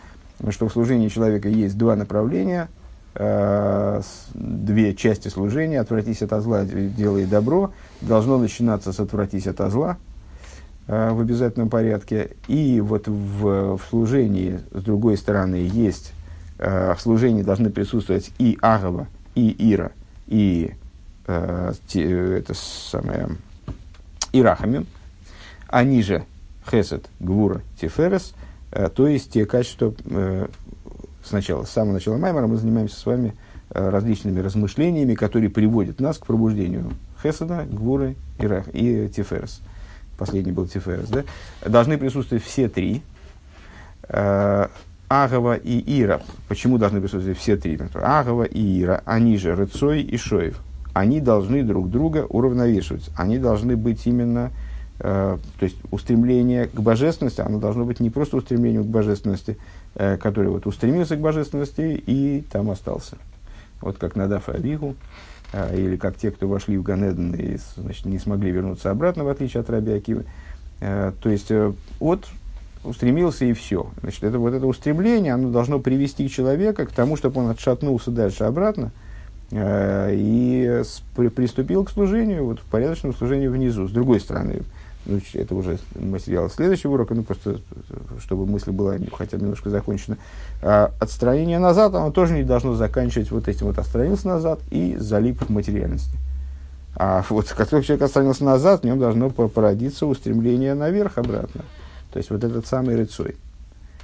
что 0.48 0.66
в 0.66 0.72
служении 0.72 1.08
человека 1.08 1.50
есть 1.50 1.76
два 1.76 1.94
направления, 1.94 2.68
э, 3.16 4.00
две 4.32 4.94
части 4.94 5.28
служения, 5.28 5.78
отвратись 5.78 6.22
от 6.22 6.42
зла, 6.42 6.64
делай 6.64 7.26
добро, 7.26 7.72
должно 8.00 8.38
начинаться 8.38 8.94
с 8.94 9.00
отвратись 9.00 9.46
от 9.46 9.58
зла, 9.70 9.98
в 10.86 11.20
обязательном 11.20 11.68
порядке. 11.68 12.30
И 12.48 12.80
вот 12.80 13.08
в, 13.08 13.76
в 13.76 13.80
служении, 13.88 14.60
с 14.72 14.82
другой 14.82 15.16
стороны, 15.16 15.56
есть, 15.56 16.12
э, 16.58 16.94
в 16.94 17.00
служении 17.00 17.42
должны 17.42 17.70
присутствовать 17.70 18.30
и 18.38 18.56
Агава, 18.60 19.08
и 19.34 19.54
Ира, 19.72 19.90
и 20.26 20.74
э, 21.26 21.72
это 21.92 22.54
самое, 22.54 23.30
и 24.32 24.42
Рахамин. 24.42 24.86
Они 25.68 26.02
же 26.02 26.24
Хесед, 26.70 27.08
Гвура, 27.18 27.62
Тиферес, 27.80 28.34
э, 28.70 28.88
то 28.88 29.08
есть 29.08 29.32
те 29.32 29.44
качества, 29.44 29.92
э, 30.04 30.46
сначала, 31.24 31.64
с 31.64 31.70
самого 31.70 31.94
начала 31.94 32.16
Маймара 32.16 32.46
мы 32.46 32.56
занимаемся 32.56 32.98
с 32.98 33.04
вами 33.04 33.34
э, 33.70 33.88
различными 33.88 34.38
размышлениями, 34.38 35.14
которые 35.14 35.50
приводят 35.50 36.00
нас 36.00 36.18
к 36.18 36.26
пробуждению 36.26 36.92
Хеседа, 37.22 37.66
Гвуры 37.68 38.14
и, 38.38 38.46
Рах, 38.46 38.66
и 38.72 39.08
Тиферес. 39.08 39.60
Э, 39.60 39.75
последний 40.16 40.52
был 40.52 40.66
Тиферес, 40.66 41.08
да, 41.08 41.24
должны 41.64 41.98
присутствовать 41.98 42.44
все 42.44 42.68
три. 42.68 43.02
Э, 44.08 44.68
Агава 45.08 45.54
и 45.54 46.00
Ира. 46.00 46.20
Почему 46.48 46.78
должны 46.78 47.00
присутствовать 47.00 47.38
все 47.38 47.56
три? 47.56 47.78
Агава 47.94 48.42
и 48.42 48.82
Ира, 48.82 49.02
они 49.04 49.36
же 49.36 49.54
Рыцой 49.54 50.02
и 50.02 50.16
Шоев. 50.16 50.60
Они 50.94 51.20
должны 51.20 51.62
друг 51.62 51.90
друга 51.90 52.26
уравновешивать. 52.28 53.10
Они 53.16 53.38
должны 53.38 53.76
быть 53.76 54.06
именно, 54.06 54.50
э, 54.98 55.38
то 55.58 55.64
есть 55.64 55.76
устремление 55.90 56.66
к 56.66 56.80
божественности, 56.80 57.40
оно 57.40 57.60
должно 57.60 57.84
быть 57.84 58.00
не 58.00 58.10
просто 58.10 58.38
устремление 58.38 58.82
к 58.82 58.86
божественности, 58.86 59.58
э, 59.94 60.16
который 60.16 60.48
вот 60.50 60.66
устремился 60.66 61.16
к 61.16 61.20
божественности 61.20 62.02
и 62.06 62.44
там 62.50 62.70
остался. 62.70 63.16
Вот 63.80 63.98
как 63.98 64.16
Надав 64.16 64.48
и 64.48 64.52
Авигу, 64.52 64.96
а, 64.96 64.96
или 65.74 65.96
как 65.96 66.16
те, 66.16 66.30
кто 66.30 66.48
вошли 66.48 66.76
в 66.76 66.82
Ганеден 66.82 67.34
и 67.34 67.58
значит, 67.76 68.04
не 68.06 68.18
смогли 68.18 68.50
вернуться 68.50 68.90
обратно, 68.90 69.24
в 69.24 69.28
отличие 69.28 69.60
от 69.60 69.70
Раби 69.70 69.92
Акивы. 69.92 70.24
А, 70.80 71.12
то 71.22 71.30
есть, 71.30 71.50
э, 71.50 71.72
от 72.00 72.26
устремился 72.84 73.44
и 73.44 73.52
все. 73.52 73.88
Значит, 74.00 74.24
это, 74.24 74.38
вот 74.38 74.54
это 74.54 74.66
устремление, 74.66 75.34
оно 75.34 75.50
должно 75.50 75.78
привести 75.78 76.28
человека 76.28 76.86
к 76.86 76.92
тому, 76.92 77.16
чтобы 77.16 77.40
он 77.40 77.50
отшатнулся 77.50 78.10
дальше 78.10 78.44
обратно 78.44 78.92
э, 79.50 80.14
и 80.14 80.82
приступил 81.34 81.84
к 81.84 81.90
служению, 81.90 82.44
вот, 82.44 82.60
в 82.60 82.64
порядочном 82.64 83.14
служении 83.14 83.48
внизу. 83.48 83.88
С 83.88 83.90
другой 83.90 84.20
стороны, 84.20 84.62
ну, 85.06 85.20
это 85.34 85.54
уже 85.54 85.78
материал 85.94 86.50
следующего 86.50 86.92
урока, 86.92 87.14
ну, 87.14 87.22
просто 87.22 87.60
чтобы 88.20 88.46
мысль 88.46 88.72
была 88.72 88.96
хотя 89.12 89.36
бы 89.36 89.44
немножко 89.44 89.70
закончена. 89.70 90.18
А 90.62 90.92
отстранение 91.00 91.58
назад, 91.58 91.94
оно 91.94 92.10
тоже 92.10 92.34
не 92.34 92.42
должно 92.42 92.74
заканчивать 92.74 93.30
вот 93.30 93.48
этим 93.48 93.66
вот 93.66 93.78
отстранился 93.78 94.28
назад 94.28 94.60
и 94.70 94.96
залип 94.98 95.42
в 95.42 95.48
материальности. 95.48 96.18
А 96.96 97.24
вот 97.28 97.46
как 97.48 97.68
только 97.68 97.86
человек 97.86 98.04
отстранился 98.04 98.44
назад, 98.44 98.82
в 98.82 98.84
нем 98.84 98.98
должно 98.98 99.30
породиться 99.30 100.06
устремление 100.06 100.74
наверх 100.74 101.18
обратно. 101.18 101.62
То 102.12 102.18
есть 102.18 102.30
вот 102.30 102.42
этот 102.42 102.66
самый 102.66 102.96
рыцой. 102.96 103.36